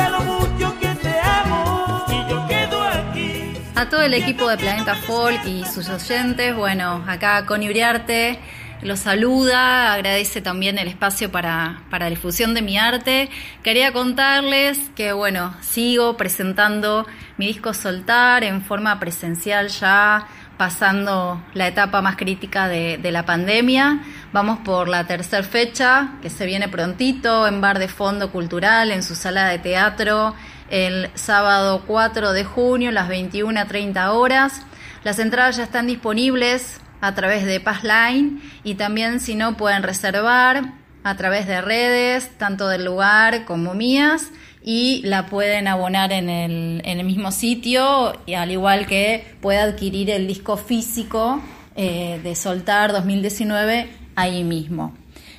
[3.77, 8.39] A todo el equipo de Planeta Folk y sus oyentes, bueno, acá Connie Uriarte
[8.81, 13.29] los saluda, agradece también el espacio para, para la difusión de mi arte.
[13.63, 17.05] Quería contarles que, bueno, sigo presentando
[17.37, 23.25] mi disco Soltar en forma presencial ya, pasando la etapa más crítica de, de la
[23.25, 23.99] pandemia.
[24.31, 29.03] Vamos por la tercera fecha, que se viene prontito, en Bar de Fondo Cultural, en
[29.03, 30.33] su sala de teatro,
[30.69, 34.61] el sábado 4 de junio, las 21 a 30 horas.
[35.03, 40.73] Las entradas ya están disponibles a través de Passline y también si no pueden reservar
[41.03, 44.31] a través de redes, tanto del lugar como mías,
[44.63, 49.59] y la pueden abonar en el, en el mismo sitio, y al igual que puede
[49.59, 51.39] adquirir el disco físico
[51.75, 54.95] eh, de Soltar 2019 ahí mismo.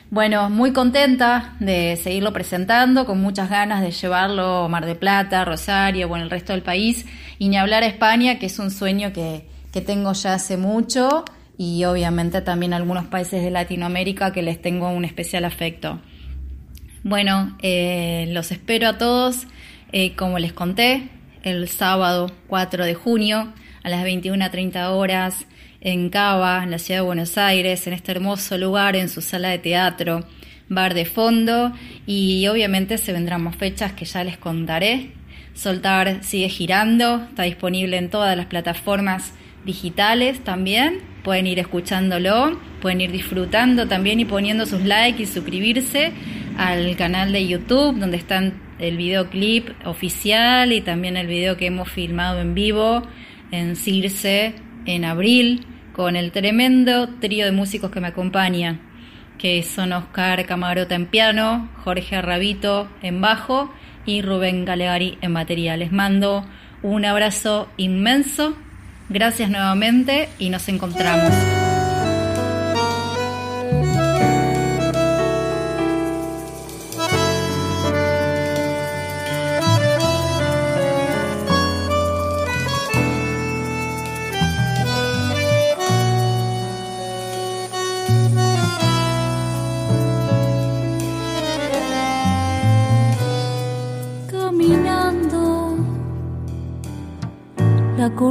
[0.08, 5.44] Bueno, muy contenta de seguirlo presentando, con muchas ganas de llevarlo a Mar de Plata,
[5.44, 7.06] Rosario, bueno, el resto del país,
[7.38, 11.24] y ni hablar a España, que es un sueño que, que tengo ya hace mucho
[11.58, 16.00] y obviamente también algunos países de Latinoamérica que les tengo un especial afecto.
[17.02, 19.48] Bueno, eh, los espero a todos,
[19.90, 21.08] eh, como les conté,
[21.42, 23.52] el sábado 4 de junio
[23.82, 25.46] a las 21.30 horas
[25.80, 29.48] en Cava, en la ciudad de Buenos Aires, en este hermoso lugar, en su sala
[29.48, 30.24] de teatro,
[30.68, 31.72] bar de fondo
[32.06, 35.10] y obviamente se vendrán más fechas que ya les contaré.
[35.54, 39.32] Soltar sigue girando, está disponible en todas las plataformas
[39.64, 41.00] digitales también.
[41.22, 46.12] Pueden ir escuchándolo, pueden ir disfrutando también y poniendo sus likes y suscribirse
[46.56, 51.88] al canal de YouTube donde están el videoclip oficial y también el video que hemos
[51.90, 53.02] filmado en vivo
[53.50, 54.54] en Circe
[54.86, 58.80] en abril con el tremendo trío de músicos que me acompaña,
[59.38, 63.72] que son Oscar Camarota en piano, Jorge Arrabito en bajo
[64.06, 65.76] y Rubén Galegari en batería.
[65.76, 66.46] Les mando
[66.82, 68.56] un abrazo inmenso
[69.08, 71.30] Gracias nuevamente y nos encontramos.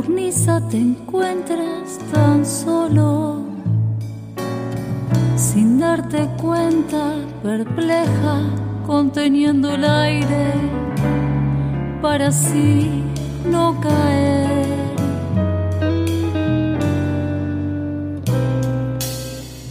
[0.05, 3.41] Cornisa te encuentras tan solo,
[5.36, 8.41] sin darte cuenta, perpleja,
[8.86, 10.53] conteniendo el aire
[12.01, 13.03] para así
[13.49, 14.65] no caer.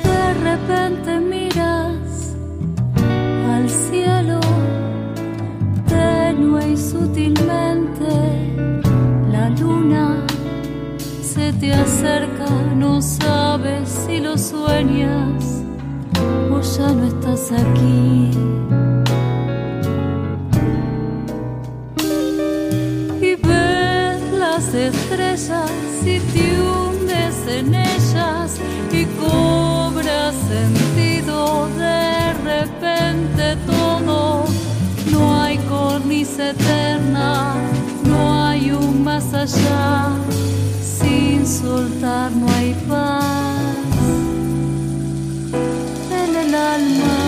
[0.02, 2.34] De repente miras
[3.54, 4.40] al cielo
[5.88, 6.76] tenue
[14.36, 15.62] sueñas,
[16.50, 18.30] vos ya no estás aquí.
[23.20, 25.70] Y ves las estrellas
[26.04, 28.58] y te hundes en ellas
[28.92, 34.44] y cobras sentido de repente todo.
[35.12, 37.54] No hay cornisa eterna,
[38.04, 40.10] no hay un más allá.
[40.98, 43.76] Sin soltar no hay paz
[46.10, 47.23] en el alma.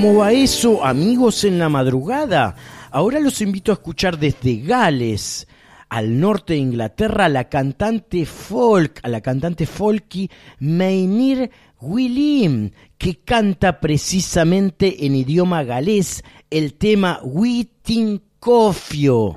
[0.00, 2.54] ¿Cómo va eso, amigos en la madrugada?
[2.92, 5.48] Ahora los invito a escuchar desde Gales,
[5.88, 10.30] al norte de Inglaterra, a la cantante folk, a la cantante folky
[10.60, 11.50] Mainir
[11.80, 19.34] Willim, que canta precisamente en idioma galés el tema Witin Cofio.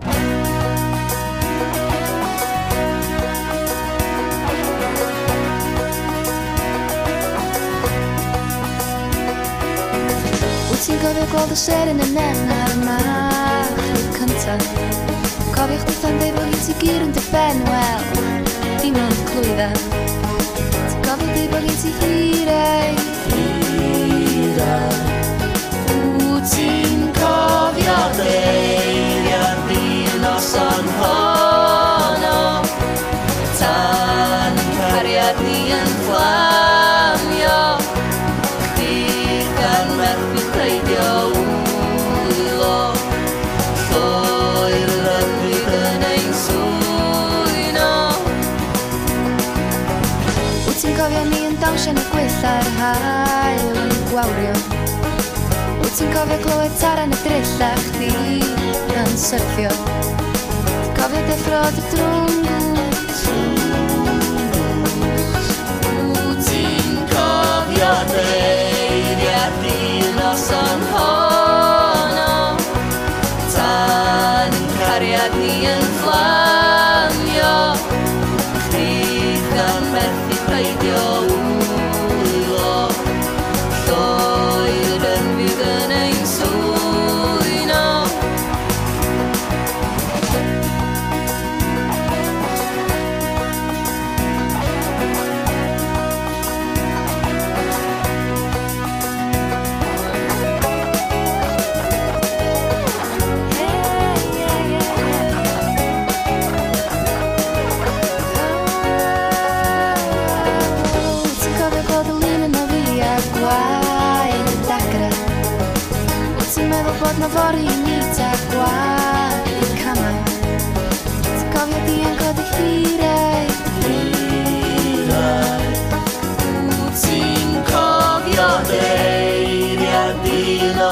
[10.82, 12.96] Ti'n gofio gweld y ser yn y nen ar yma
[13.76, 14.64] Chwyth cyntaf
[15.54, 18.02] Cofiwch chdi fan dweud bod hi ti gyr yn dy ben Wel,
[18.82, 19.70] dim ond clwydda.
[19.78, 22.92] Ti'n gofio dweud bod hi ti hirau
[23.30, 25.11] Hirau
[51.92, 54.54] yn y gwyll a'r hael yn gwawrio.
[55.82, 58.12] Wyt ti'n cofio glywed clywed taran y drill a chdi
[59.02, 59.74] yn syrffio
[60.96, 62.42] Cofio dy ffrod y drwm?
[66.16, 68.61] Wyt ti'n cofio dy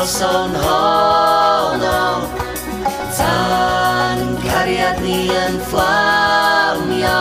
[0.10, 2.23] nos o'n honol
[3.18, 7.19] Tan cariad ni yn fflamio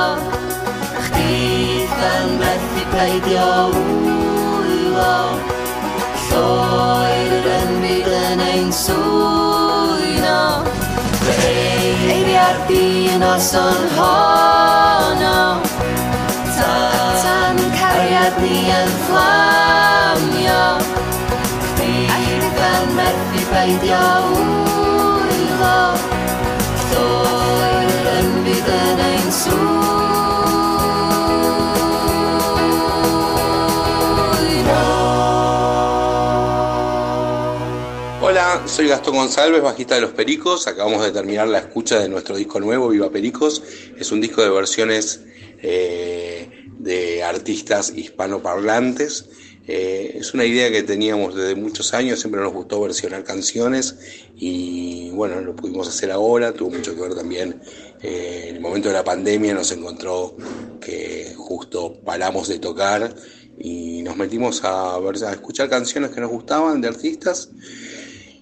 [1.05, 5.19] Chdi fan methu peidio wylo
[6.31, 10.41] Lloer yn byd yn ein swyno
[11.27, 11.55] Fe
[12.15, 15.41] eiria'r dyn os o'n honno.
[16.57, 20.08] Tan cariad ni yn fflamio
[38.21, 40.67] Hola, soy Gastón González, bajista de Los Pericos.
[40.67, 43.63] Acabamos de terminar la escucha de nuestro disco nuevo, Viva Pericos.
[43.97, 45.23] Es un disco de versiones
[45.63, 49.31] eh, de artistas hispanoparlantes.
[49.69, 53.97] Eh, es una idea que teníamos desde muchos años, siempre nos gustó versionar canciones
[54.37, 56.53] y bueno, lo pudimos hacer ahora.
[56.55, 57.61] Tuvo mucho que ver también
[58.03, 60.35] eh, el momento de la pandemia, nos encontró
[60.81, 63.15] que justo paramos de tocar
[63.59, 67.51] y nos metimos a, ver- a escuchar canciones que nos gustaban de artistas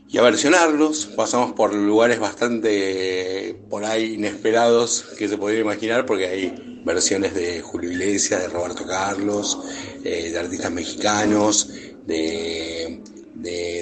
[0.09, 1.07] y a versionarlos.
[1.17, 7.61] Pasamos por lugares bastante por ahí inesperados que se podría imaginar, porque hay versiones de
[7.61, 9.59] Julio Iglesias, de Roberto Carlos,
[10.05, 11.69] eh, de artistas mexicanos,
[12.07, 13.03] de,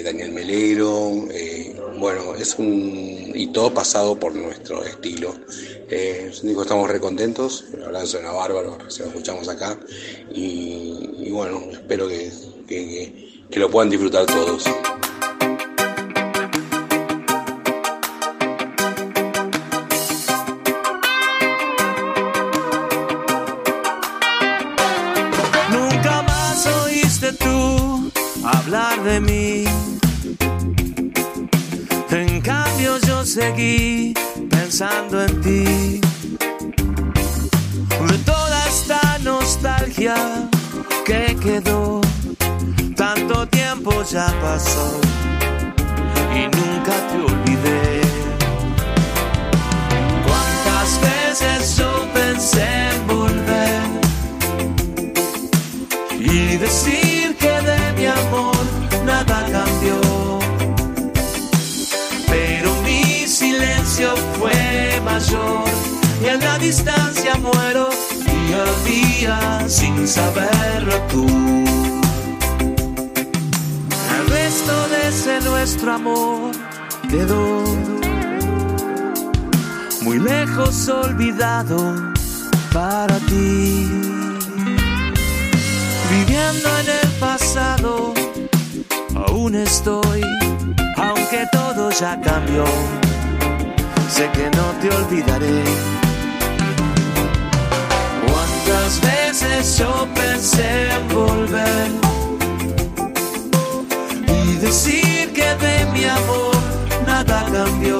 [0.03, 1.27] Daniel Melero.
[1.31, 3.31] eh, bueno, es un.
[3.33, 5.33] y todo pasado por nuestro estilo.
[5.89, 9.79] Eh, que estamos recontentos, la verdad suena bárbaro, recién lo escuchamos acá.
[10.33, 12.31] Y, bueno, espero que-
[13.49, 14.63] que lo puedan disfrutar todos.
[28.75, 29.63] De mí.
[32.09, 34.13] En cambio yo seguí
[34.49, 36.01] pensando en ti.
[38.09, 40.15] De toda esta nostalgia
[41.05, 42.01] que quedó,
[42.97, 44.99] tanto tiempo ya pasó
[46.33, 48.01] y nunca te olvidé.
[50.27, 51.84] ¿Cuántas veces yo
[66.25, 67.89] y en la distancia muero
[68.25, 71.25] día a día sin saberlo tú.
[74.17, 76.51] El resto de ese nuestro amor
[77.09, 77.63] quedó
[80.01, 81.95] muy lejos olvidado
[82.73, 83.89] para ti
[86.09, 88.13] viviendo en el pasado,
[89.27, 90.21] aún estoy,
[90.97, 92.65] aunque todo ya cambió,
[94.09, 95.63] sé que no te olvidaré.
[98.85, 101.87] ¿Cuántas veces yo pensé en volver
[104.27, 106.55] y decir que de mi amor
[107.07, 107.99] nada cambió?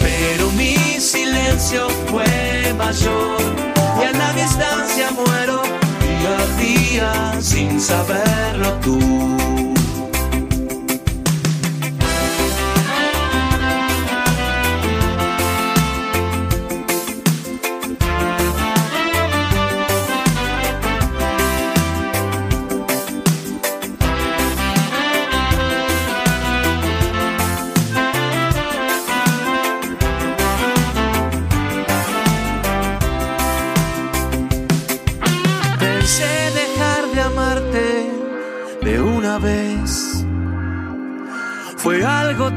[0.00, 3.40] Pero mi silencio fue mayor
[4.00, 5.62] y en la distancia muero
[6.00, 9.57] día a día sin saberlo tú.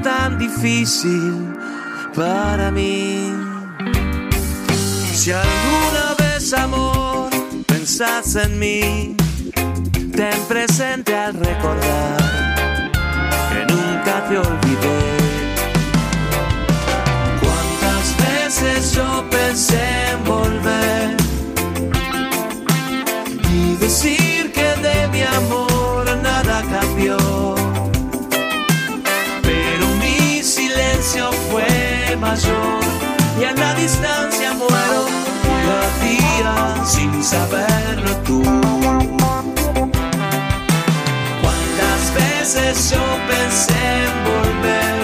[0.01, 1.53] Tan difícil
[2.15, 3.33] para mí.
[5.13, 7.29] Si alguna vez, amor,
[7.67, 9.15] pensás en mí,
[10.15, 12.17] ten presente al recordar
[13.51, 15.01] que nunca te olvidé.
[17.41, 21.17] Cuántas veces yo pensé en volver
[23.53, 24.20] y decir
[32.31, 32.79] mayor
[33.41, 35.01] y a la distancia muero
[35.65, 36.53] cada día
[36.85, 38.41] sin saberlo tú.
[41.41, 44.99] Cuántas veces yo pensé en volver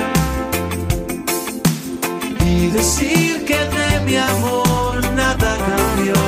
[2.50, 6.20] y decir que de mi amor nada cambió.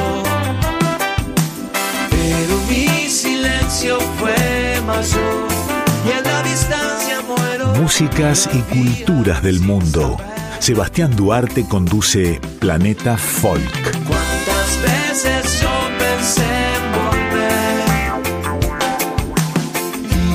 [2.09, 5.47] Pero mi silencio fue mayor
[6.07, 7.67] y a la distancia muero.
[7.76, 10.17] Músicas y culturas del mundo.
[10.60, 13.64] Sebastián Duarte conduce Planeta Folk.
[14.06, 16.44] Cuántas veces yo pensé
[16.76, 17.86] en volver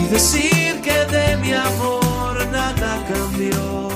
[0.00, 3.90] y decir que de mi amor nada cambió.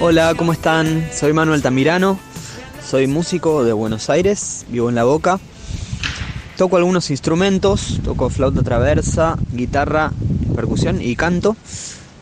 [0.00, 1.08] Hola, ¿cómo están?
[1.12, 2.18] Soy Manuel Tamirano,
[2.86, 5.40] soy músico de Buenos Aires, vivo en La Boca.
[6.56, 10.12] Toco algunos instrumentos, toco flauta traversa, guitarra,
[10.54, 11.56] percusión y canto,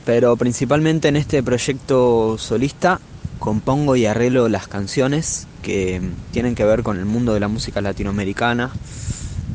[0.07, 3.01] pero principalmente en este proyecto solista
[3.41, 6.01] compongo y arreglo las canciones que
[6.33, 8.71] tienen que ver con el mundo de la música latinoamericana.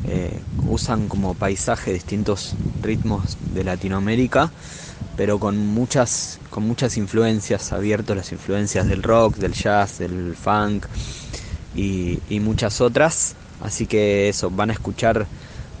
[0.06, 0.38] Eh,
[0.68, 4.50] usan como paisaje distintos ritmos de Latinoamérica,
[5.16, 10.84] pero con muchas, con muchas influencias, abiertos las influencias del rock, del jazz, del funk
[11.74, 13.36] y, y muchas otras.
[13.62, 15.26] Así que eso, van a escuchar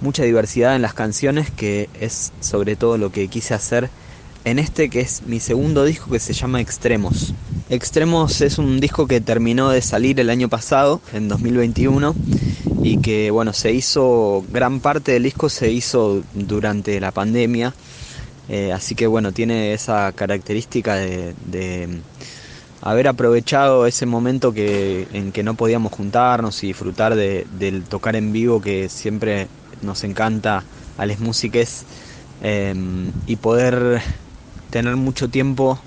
[0.00, 3.90] mucha diversidad en las canciones, que es sobre todo lo que quise hacer
[4.44, 7.34] en este que es mi segundo disco que se llama Extremos.
[7.70, 12.14] Extremos es un disco que terminó de salir el año pasado, en 2021,
[12.82, 17.72] y que bueno, se hizo, gran parte del disco se hizo durante la pandemia,
[18.48, 21.88] eh, así que bueno, tiene esa característica de,
[22.82, 28.16] haber aprovechado ese momento que, en que no podíamos juntarnos y disfrutar de, del tocar
[28.16, 29.46] en vivo que siempre
[29.82, 30.64] nos encanta
[30.98, 31.84] a las músicas
[32.42, 32.74] eh,
[33.26, 34.02] y poder
[34.72, 35.78] tener mucho tiempo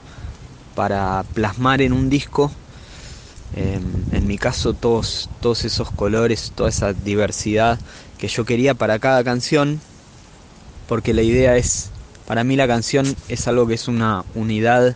[0.76, 2.52] para plasmar en un disco,
[3.56, 7.80] en mi caso, todos, todos esos colores, toda esa diversidad
[8.20, 9.82] que yo quería para cada canción,
[10.88, 11.90] porque la idea es,
[12.28, 14.95] para mí la canción es algo que es una unidad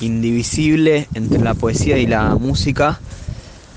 [0.00, 3.00] indivisible entre la poesía y la música.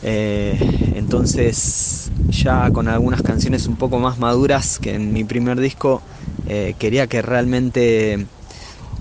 [0.03, 0.55] Eh,
[0.95, 6.03] entonces ya con algunas canciones un poco más maduras que en mi primer disco
[6.47, 8.27] eh, quería que realmente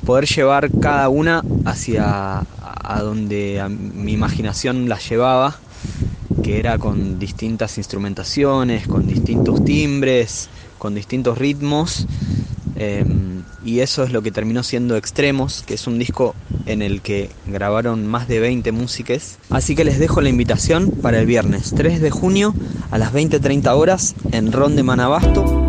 [0.04, 2.44] poder llevar cada una hacia
[2.86, 5.56] a donde mi imaginación las llevaba,
[6.42, 10.48] que era con distintas instrumentaciones, con distintos timbres,
[10.78, 12.06] con distintos ritmos.
[12.76, 13.04] Eh,
[13.64, 16.36] y eso es lo que terminó siendo Extremos, que es un disco
[16.66, 19.38] en el que grabaron más de 20 músicas.
[19.50, 22.54] Así que les dejo la invitación para el viernes 3 de junio
[22.92, 25.68] a las 20.30 horas en Ron de Manabasto.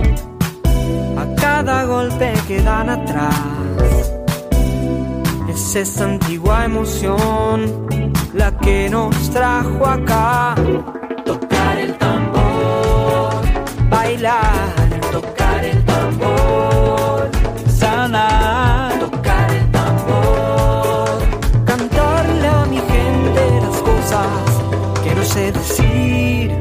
[1.63, 3.35] cada golpe que dan atrás.
[5.47, 7.87] Es esa antigua emoción
[8.33, 10.55] la que nos trajo acá.
[11.23, 13.41] Tocar el tambor,
[13.91, 14.73] bailar,
[15.11, 17.29] tocar el tambor,
[17.79, 21.19] sanar, tocar el tambor,
[21.65, 24.29] cantarle a mi gente las cosas
[25.03, 26.51] que no sé decir.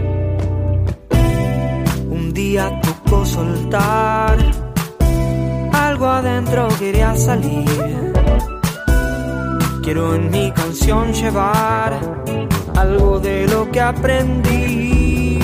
[2.16, 4.19] Un día tocó soltar,
[6.80, 8.12] adentro quería salir.
[9.82, 11.98] Quiero en mi canción llevar
[12.76, 15.38] algo de lo que aprendí.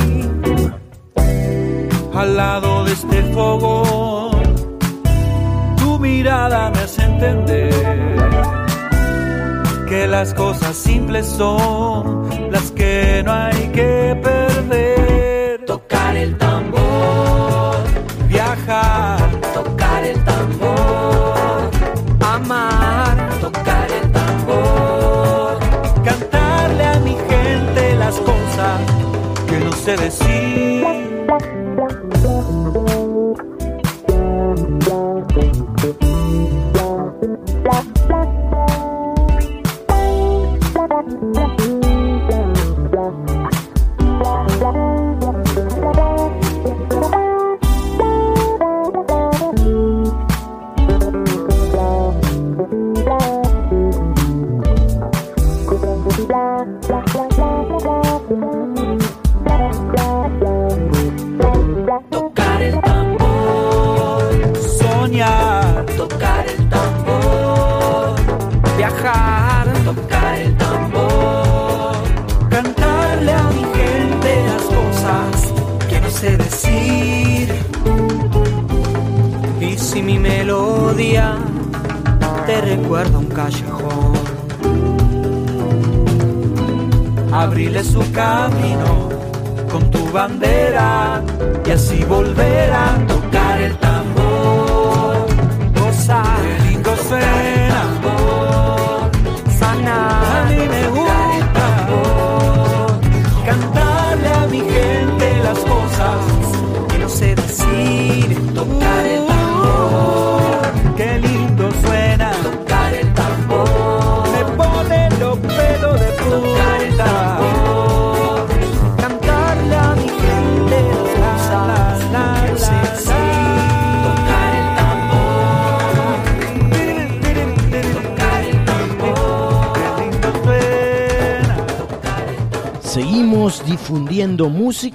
[2.14, 4.42] Al lado de este fogón,
[5.76, 8.16] tu mirada me hace entender
[9.88, 15.64] que las cosas simples son las que no hay que perder.
[15.66, 17.76] Tocar el tambor,
[18.28, 19.15] Viajar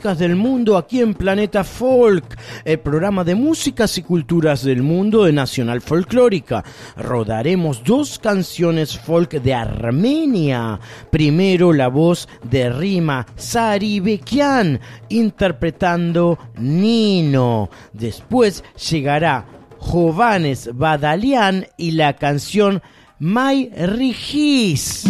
[0.02, 5.32] del mundo aquí en Planeta Folk, el programa de músicas y culturas del mundo de
[5.32, 6.64] Nacional Folclórica.
[6.98, 10.80] Rodaremos dos canciones folk de Armenia.
[11.12, 14.80] Primero la voz de Rima Saribekian
[15.10, 17.70] interpretando Nino.
[17.94, 19.46] Después llegará
[19.78, 22.82] Jovanes Badalian y la canción
[23.20, 25.04] My Rigis.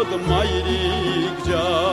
[0.00, 1.89] adım ayrıkca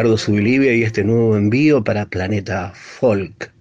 [0.00, 3.52] Ricardo Subilivia y este nuevo envío para Planeta Folk.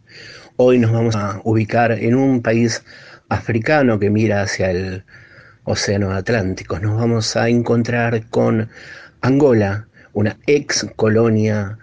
[0.55, 2.81] Hoy nos vamos a ubicar en un país
[3.27, 5.03] africano que mira hacia el
[5.65, 6.79] Océano Atlántico.
[6.79, 8.69] Nos vamos a encontrar con
[9.19, 11.77] Angola, una ex colonia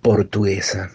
[0.00, 0.90] portuguesa.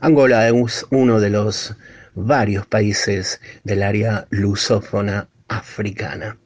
[0.00, 1.76] Angola es uno de los
[2.14, 6.38] varios países del área lusófona africana.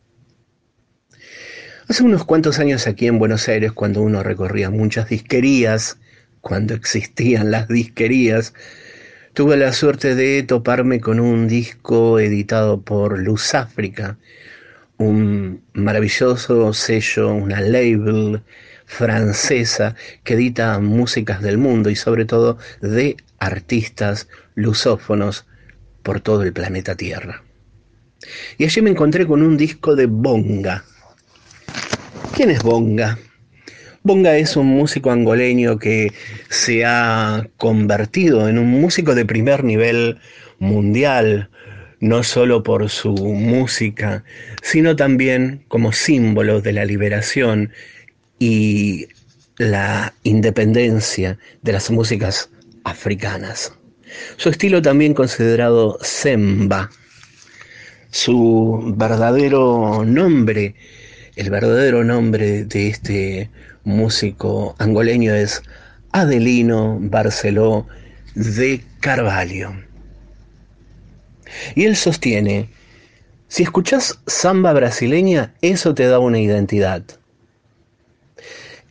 [1.90, 5.98] Hace unos cuantos años aquí en Buenos Aires, cuando uno recorría muchas disquerías,
[6.40, 8.54] cuando existían las disquerías,
[9.34, 14.18] tuve la suerte de toparme con un disco editado por Luz África,
[14.98, 18.40] un maravilloso sello, una label
[18.86, 25.44] francesa que edita músicas del mundo y sobre todo de artistas lusófonos
[26.04, 27.42] por todo el planeta Tierra.
[28.58, 30.84] Y allí me encontré con un disco de Bonga.
[32.40, 33.18] ¿Quién es Bonga?
[34.02, 36.10] Bonga es un músico angoleño que
[36.48, 40.18] se ha convertido en un músico de primer nivel
[40.58, 41.50] mundial,
[42.00, 44.24] no solo por su música,
[44.62, 47.72] sino también como símbolo de la liberación
[48.38, 49.08] y
[49.58, 52.48] la independencia de las músicas
[52.84, 53.74] africanas.
[54.38, 56.88] Su estilo también considerado semba.
[58.10, 60.74] Su verdadero nombre,
[61.36, 63.50] el verdadero nombre de este
[63.84, 65.62] músico angoleño es
[66.12, 67.86] Adelino Barceló
[68.34, 69.72] de Carvalho.
[71.74, 72.68] Y él sostiene,
[73.48, 77.02] si escuchas samba brasileña, eso te da una identidad.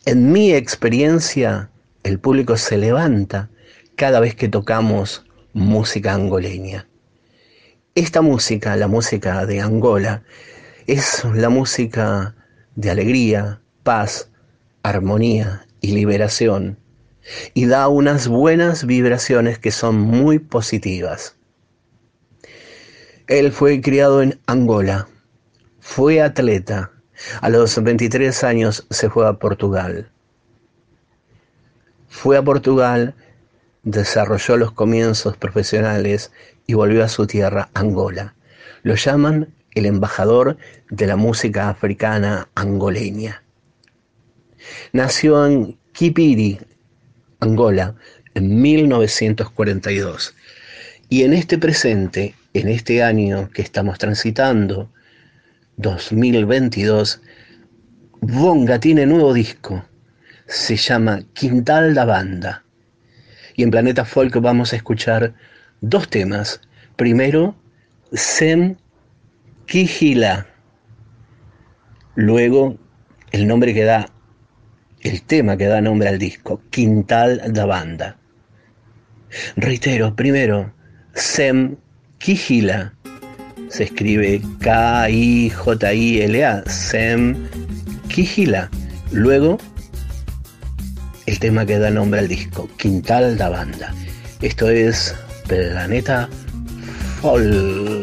[0.06, 1.70] En mi experiencia,
[2.04, 3.50] el público se levanta
[3.96, 6.88] cada vez que tocamos música angoleña.
[7.96, 10.24] Esta música, la música de Angola,
[10.92, 12.36] es la música
[12.76, 14.32] de alegría, paz,
[14.82, 16.80] armonía y liberación,
[17.54, 21.36] y da unas buenas vibraciones que son muy positivas.
[23.28, 25.08] Él fue criado en Angola,
[25.80, 26.92] fue atleta,
[27.42, 30.10] a los 23 años se fue a Portugal.
[32.08, 33.14] Fue a Portugal,
[33.84, 36.32] desarrolló los comienzos profesionales
[36.66, 38.34] y volvió a su tierra, Angola.
[38.82, 40.58] Lo llaman el embajador
[40.90, 43.44] de la música africana angoleña.
[44.94, 46.60] Nació en Kipiri,
[47.40, 47.96] Angola,
[48.34, 50.36] en 1942.
[51.10, 54.90] Y en este presente, en este año que estamos transitando,
[55.78, 57.22] 2022,
[58.22, 59.86] Bonga tiene nuevo disco.
[60.46, 62.64] Se llama Quintal da Banda.
[63.56, 65.34] Y en Planeta Folk vamos a escuchar
[65.82, 66.62] dos temas.
[66.98, 67.56] Primero,
[68.12, 68.76] Sem
[69.70, 70.46] Kihila.
[72.16, 72.78] Luego,
[73.32, 74.10] el nombre que da,
[75.02, 78.18] el tema que da nombre al disco, Quintal da Banda.
[79.58, 80.74] Reitero, primero,
[81.14, 81.76] Sem
[82.18, 82.96] Kihila.
[83.70, 85.44] Se escribe K-I-J-I-L-A,
[86.66, 87.36] Sem
[88.08, 88.72] Kihila.
[89.12, 89.60] Luego,
[91.28, 93.94] el tema que da nombre al disco, Quintal da Banda.
[94.42, 95.16] Esto es
[95.48, 96.28] Planeta
[97.22, 97.99] Folk.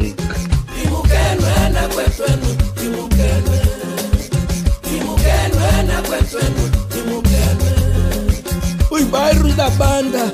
[9.07, 10.33] Bairros da banda,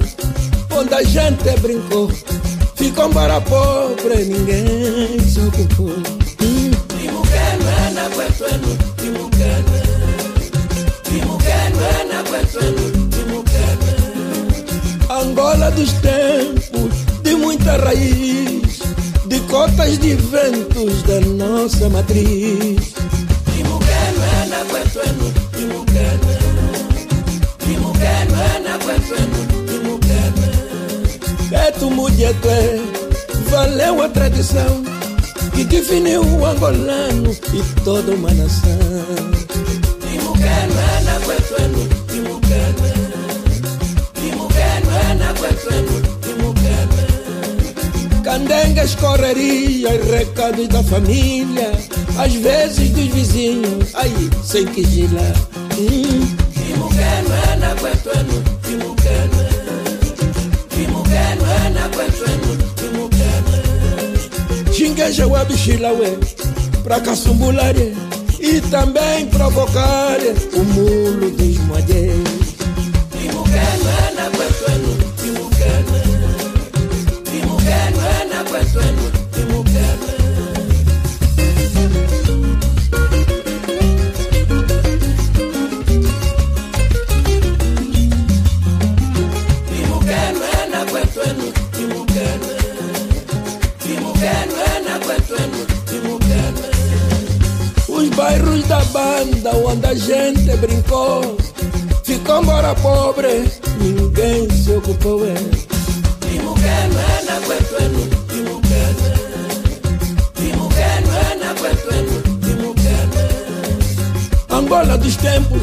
[0.71, 2.11] onde a gente brincou,
[2.75, 5.91] ficam para pobre, ninguém se ocupou.
[6.43, 6.71] Hum.
[15.09, 18.81] Angola dos tempos, de muita raiz,
[19.27, 22.93] de cotas de ventos da nossa matriz.
[25.92, 25.92] É
[31.83, 32.79] tu mulher, tu é,
[33.51, 34.85] valeu a tradição
[35.53, 38.79] que definiu o angolano e toda uma nação.
[48.23, 51.73] Candengas, correria e recados da família,
[52.17, 55.35] às vezes dos vizinhos, aí sem que girar.
[55.77, 56.42] Hum.
[64.73, 66.19] Xingueja o abixilaue
[66.83, 67.95] pra caçumbulare
[68.41, 70.19] e também provocar
[70.55, 72.43] o mulo dos mulheres.
[98.93, 101.37] Banda onde a gente brincou
[102.05, 103.45] Ficou embora pobre,
[103.81, 105.35] ninguém se ocupou é.
[114.51, 115.63] Angola dos tempos,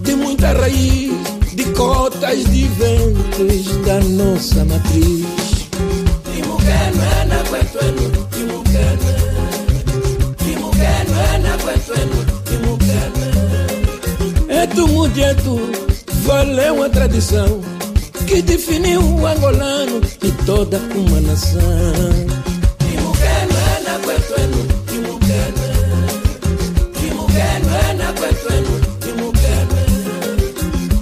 [0.00, 1.12] de muita raiz,
[1.54, 5.39] de cotas de ventos da nossa matriz.
[14.80, 15.60] É mulher, tu
[16.24, 17.60] valeu a tradição
[18.26, 21.60] que definiu o angolano e toda uma nação.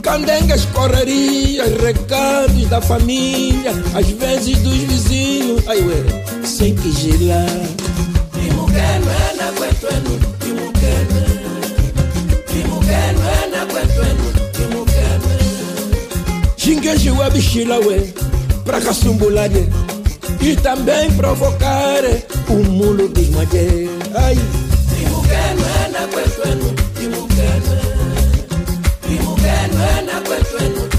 [0.03, 7.89] Candengas, correrias, recados da família, às vezes dos vizinhos, ai ué, sem que gelar.
[13.59, 14.03] na kwetu
[14.63, 15.35] imukeme
[16.57, 18.13] jingejiwe
[18.65, 19.67] pra kassumbulane
[20.41, 22.05] e também provocar
[22.49, 23.91] o um mulo de madeira.
[24.15, 24.39] Ai.
[25.03, 27.81] Imukeme na kwetu imukeme
[29.11, 30.98] imukeme na kwetu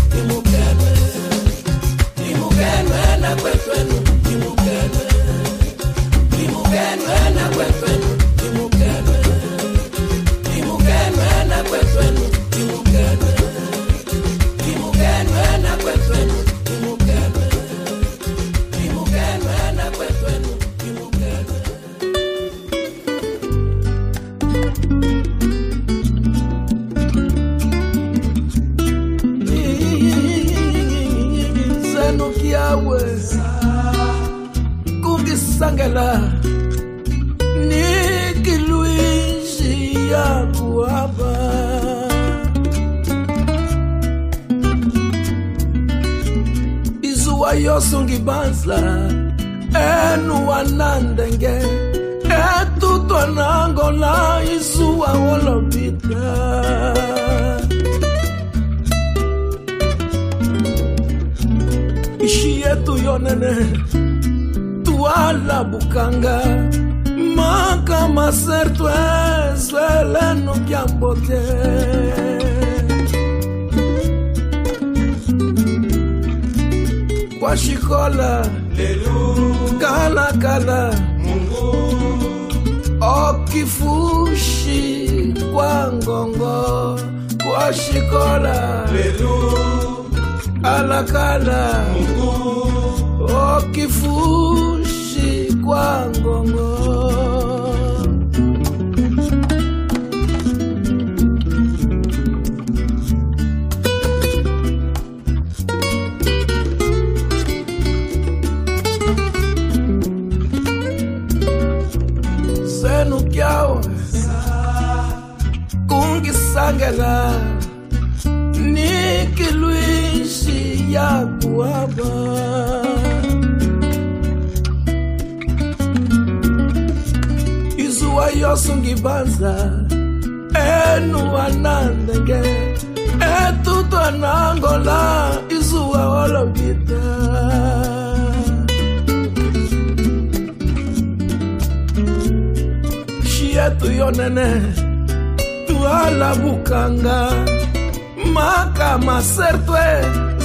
[149.19, 149.85] masertwe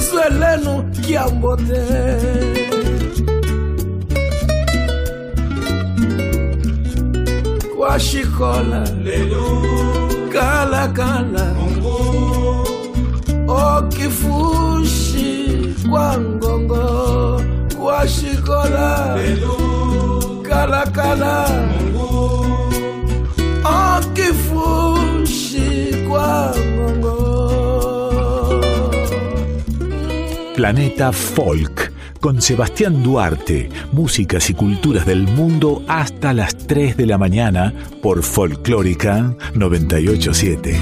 [0.05, 1.81] zwe lenu kiambo te
[9.05, 9.47] lelu
[10.33, 11.97] kalakala mungu
[13.47, 15.29] okifushi
[15.89, 17.41] kwa ngongo
[17.79, 19.55] kwashikola lelu
[20.49, 21.84] kalakala mungu.
[30.55, 31.91] Planeta Folk
[32.21, 38.23] con Sebastián Duarte, músicas y culturas del mundo hasta las 3 de la mañana por
[38.23, 40.79] Folclórica 987.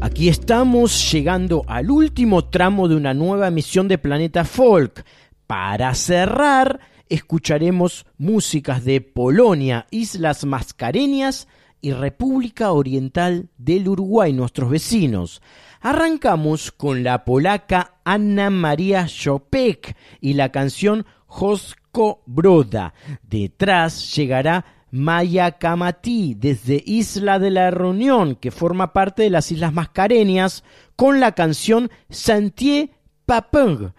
[0.00, 5.04] Aquí estamos llegando al último tramo de una nueva emisión de Planeta Folk.
[5.46, 11.46] Para cerrar, escucharemos músicas de Polonia, Islas Mascareñas
[11.82, 15.42] y República Oriental del Uruguay, nuestros vecinos.
[15.80, 22.94] Arrancamos con la polaca Anna María Chopek y la canción Josko Broda.
[23.22, 29.72] Detrás llegará Maya Kamati desde Isla de la Reunión, que forma parte de las Islas
[29.72, 32.90] Mascareñas, con la canción Santier
[33.26, 33.90] Papung.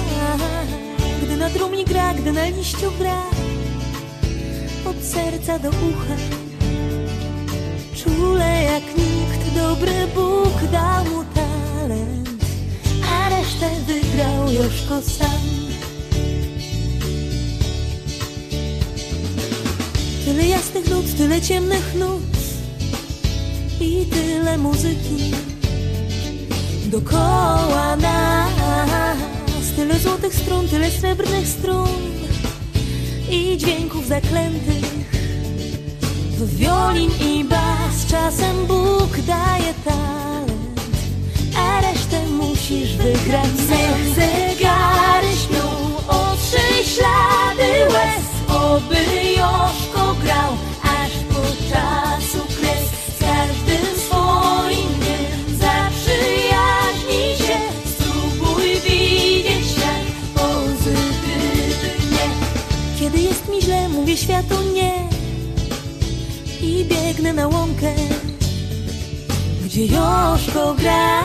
[1.23, 3.23] gdy na trumni gra, gdy na liściu gra,
[4.85, 6.15] od serca do ucha.
[7.95, 12.45] Czule jak nikt, dobry Bóg dał mu talent,
[13.11, 15.41] a resztę wygrał Joszko sam.
[20.25, 22.21] Tyle jasnych nut, tyle ciemnych nut
[23.79, 25.51] i tyle muzyki
[26.91, 28.51] Dokoła nas
[29.76, 31.88] Tyle złotych strun, tyle srebrnych strun
[33.30, 34.85] I dźwięków zaklętych.
[36.38, 40.81] W wiolin i bas Czasem Bóg daje talent
[41.57, 43.47] A resztę musisz wygrać.
[43.69, 45.68] Niech zegary śpią
[46.07, 49.70] Otrzyj ślady łez Oby Joszko
[64.22, 64.93] światu nie
[66.61, 67.93] I biegnę na łąkę
[69.65, 71.23] Gdzie Joszko gra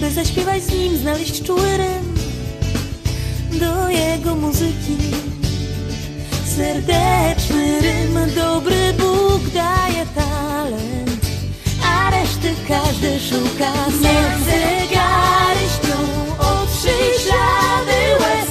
[0.00, 2.14] By zaśpiewać z nim, znaleźć czuły rym
[3.60, 4.96] Do jego muzyki.
[6.56, 11.26] Serdeczny rym, dobry Bóg daje talent
[11.86, 13.72] A reszty każdy szuka.
[13.86, 15.98] Niech zegary śpią,
[17.22, 18.43] ślady łez